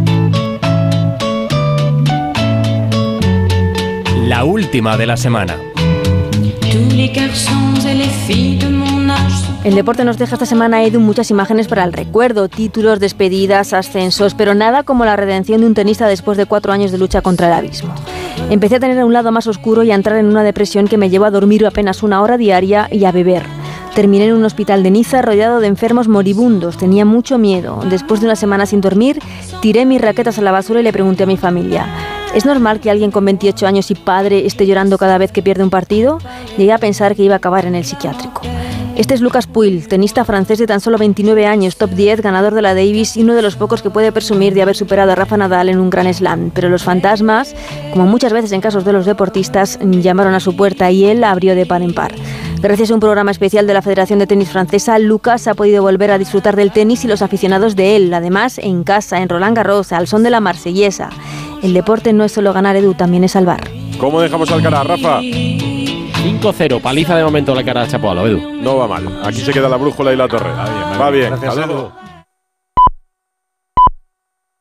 La 4.28 4.44
última 4.44 4.96
de 4.96 5.06
la 5.06 5.16
semana. 5.16 5.56
El 9.64 9.74
deporte 9.74 10.04
nos 10.04 10.18
deja 10.18 10.34
esta 10.34 10.46
semana, 10.46 10.82
Edu, 10.84 11.00
muchas 11.00 11.30
imágenes 11.30 11.68
para 11.68 11.84
el 11.84 11.92
recuerdo, 11.92 12.48
títulos, 12.48 13.00
despedidas, 13.00 13.72
ascensos, 13.72 14.34
pero 14.34 14.54
nada 14.54 14.82
como 14.82 15.04
la 15.04 15.16
redención 15.16 15.60
de 15.60 15.66
un 15.66 15.74
tenista 15.74 16.06
después 16.06 16.38
de 16.38 16.46
cuatro 16.46 16.72
años 16.72 16.92
de 16.92 16.98
lucha 16.98 17.20
contra 17.20 17.48
el 17.48 17.52
abismo. 17.52 17.94
Empecé 18.50 18.76
a 18.76 18.80
tener 18.80 19.04
un 19.04 19.12
lado 19.12 19.32
más 19.32 19.46
oscuro 19.46 19.82
y 19.82 19.90
a 19.90 19.94
entrar 19.94 20.18
en 20.18 20.26
una 20.26 20.42
depresión 20.42 20.88
que 20.88 20.96
me 20.96 21.10
llevó 21.10 21.26
a 21.26 21.30
dormir 21.30 21.66
apenas 21.66 22.02
una 22.02 22.22
hora 22.22 22.38
diaria 22.38 22.88
y 22.90 23.04
a 23.04 23.12
beber. 23.12 23.42
Terminé 23.94 24.26
en 24.26 24.34
un 24.34 24.44
hospital 24.44 24.82
de 24.82 24.90
Niza 24.90 25.22
rodeado 25.22 25.60
de 25.60 25.66
enfermos 25.66 26.08
moribundos. 26.08 26.78
Tenía 26.78 27.04
mucho 27.04 27.36
miedo. 27.36 27.80
Después 27.90 28.20
de 28.20 28.26
una 28.26 28.36
semana 28.36 28.64
sin 28.64 28.80
dormir, 28.80 29.18
tiré 29.60 29.86
mis 29.86 30.00
raquetas 30.00 30.38
a 30.38 30.42
la 30.42 30.52
basura 30.52 30.80
y 30.80 30.84
le 30.84 30.92
pregunté 30.92 31.24
a 31.24 31.26
mi 31.26 31.36
familia, 31.36 31.86
¿es 32.34 32.46
normal 32.46 32.80
que 32.80 32.90
alguien 32.90 33.10
con 33.10 33.24
28 33.24 33.66
años 33.66 33.90
y 33.90 33.96
padre 33.96 34.46
esté 34.46 34.66
llorando 34.66 34.98
cada 34.98 35.18
vez 35.18 35.32
que 35.32 35.42
pierde 35.42 35.64
un 35.64 35.70
partido? 35.70 36.18
Llegué 36.56 36.72
a 36.72 36.78
pensar 36.78 37.16
que 37.16 37.24
iba 37.24 37.34
a 37.34 37.38
acabar 37.38 37.66
en 37.66 37.74
el 37.74 37.84
psiquiátrico. 37.84 38.42
Este 38.98 39.14
es 39.14 39.20
Lucas 39.20 39.46
Puil, 39.46 39.86
tenista 39.86 40.24
francés 40.24 40.58
de 40.58 40.66
tan 40.66 40.80
solo 40.80 40.98
29 40.98 41.46
años, 41.46 41.76
top 41.76 41.90
10, 41.90 42.20
ganador 42.20 42.52
de 42.52 42.62
la 42.62 42.74
Davis 42.74 43.16
y 43.16 43.22
uno 43.22 43.36
de 43.36 43.42
los 43.42 43.54
pocos 43.54 43.80
que 43.80 43.90
puede 43.90 44.10
presumir 44.10 44.54
de 44.54 44.62
haber 44.62 44.74
superado 44.74 45.12
a 45.12 45.14
Rafa 45.14 45.36
Nadal 45.36 45.68
en 45.68 45.78
un 45.78 45.88
gran 45.88 46.12
slam. 46.12 46.50
Pero 46.52 46.68
los 46.68 46.82
fantasmas, 46.82 47.54
como 47.92 48.06
muchas 48.06 48.32
veces 48.32 48.50
en 48.50 48.60
casos 48.60 48.84
de 48.84 48.92
los 48.92 49.06
deportistas, 49.06 49.78
llamaron 49.80 50.34
a 50.34 50.40
su 50.40 50.56
puerta 50.56 50.90
y 50.90 51.04
él 51.04 51.22
abrió 51.22 51.54
de 51.54 51.64
par 51.64 51.80
en 51.82 51.94
par. 51.94 52.12
Gracias 52.60 52.90
a 52.90 52.94
un 52.94 52.98
programa 52.98 53.30
especial 53.30 53.68
de 53.68 53.74
la 53.74 53.82
Federación 53.82 54.18
de 54.18 54.26
Tenis 54.26 54.50
Francesa, 54.50 54.98
Lucas 54.98 55.46
ha 55.46 55.54
podido 55.54 55.80
volver 55.80 56.10
a 56.10 56.18
disfrutar 56.18 56.56
del 56.56 56.72
tenis 56.72 57.04
y 57.04 57.06
los 57.06 57.22
aficionados 57.22 57.76
de 57.76 57.94
él, 57.94 58.12
además 58.12 58.58
en 58.58 58.82
casa, 58.82 59.22
en 59.22 59.28
Roland 59.28 59.56
Garros, 59.56 59.92
al 59.92 60.08
son 60.08 60.24
de 60.24 60.30
la 60.30 60.40
marsellesa. 60.40 61.10
El 61.62 61.72
deporte 61.72 62.12
no 62.12 62.24
es 62.24 62.32
solo 62.32 62.52
ganar, 62.52 62.74
Edu, 62.74 62.94
también 62.94 63.22
es 63.22 63.30
salvar. 63.30 63.60
¿Cómo 64.00 64.20
dejamos 64.20 64.50
al 64.50 64.60
cara, 64.60 64.82
Rafa? 64.82 65.20
5-0, 66.28 66.82
paliza 66.82 67.16
de 67.16 67.24
momento 67.24 67.54
la 67.54 67.64
cara 67.64 67.82
de 67.84 67.88
Chapoalo, 67.88 68.26
Edu. 68.26 68.52
No 68.60 68.76
va 68.76 68.86
mal. 68.86 69.20
Aquí 69.24 69.40
se 69.40 69.50
queda 69.50 69.66
la 69.66 69.76
brújula 69.76 70.12
y 70.12 70.16
la 70.16 70.28
torre. 70.28 70.50
Va 70.50 70.64
bien. 70.64 71.00
Va 71.00 71.10
bien. 71.10 71.28
Gracias, 71.30 71.56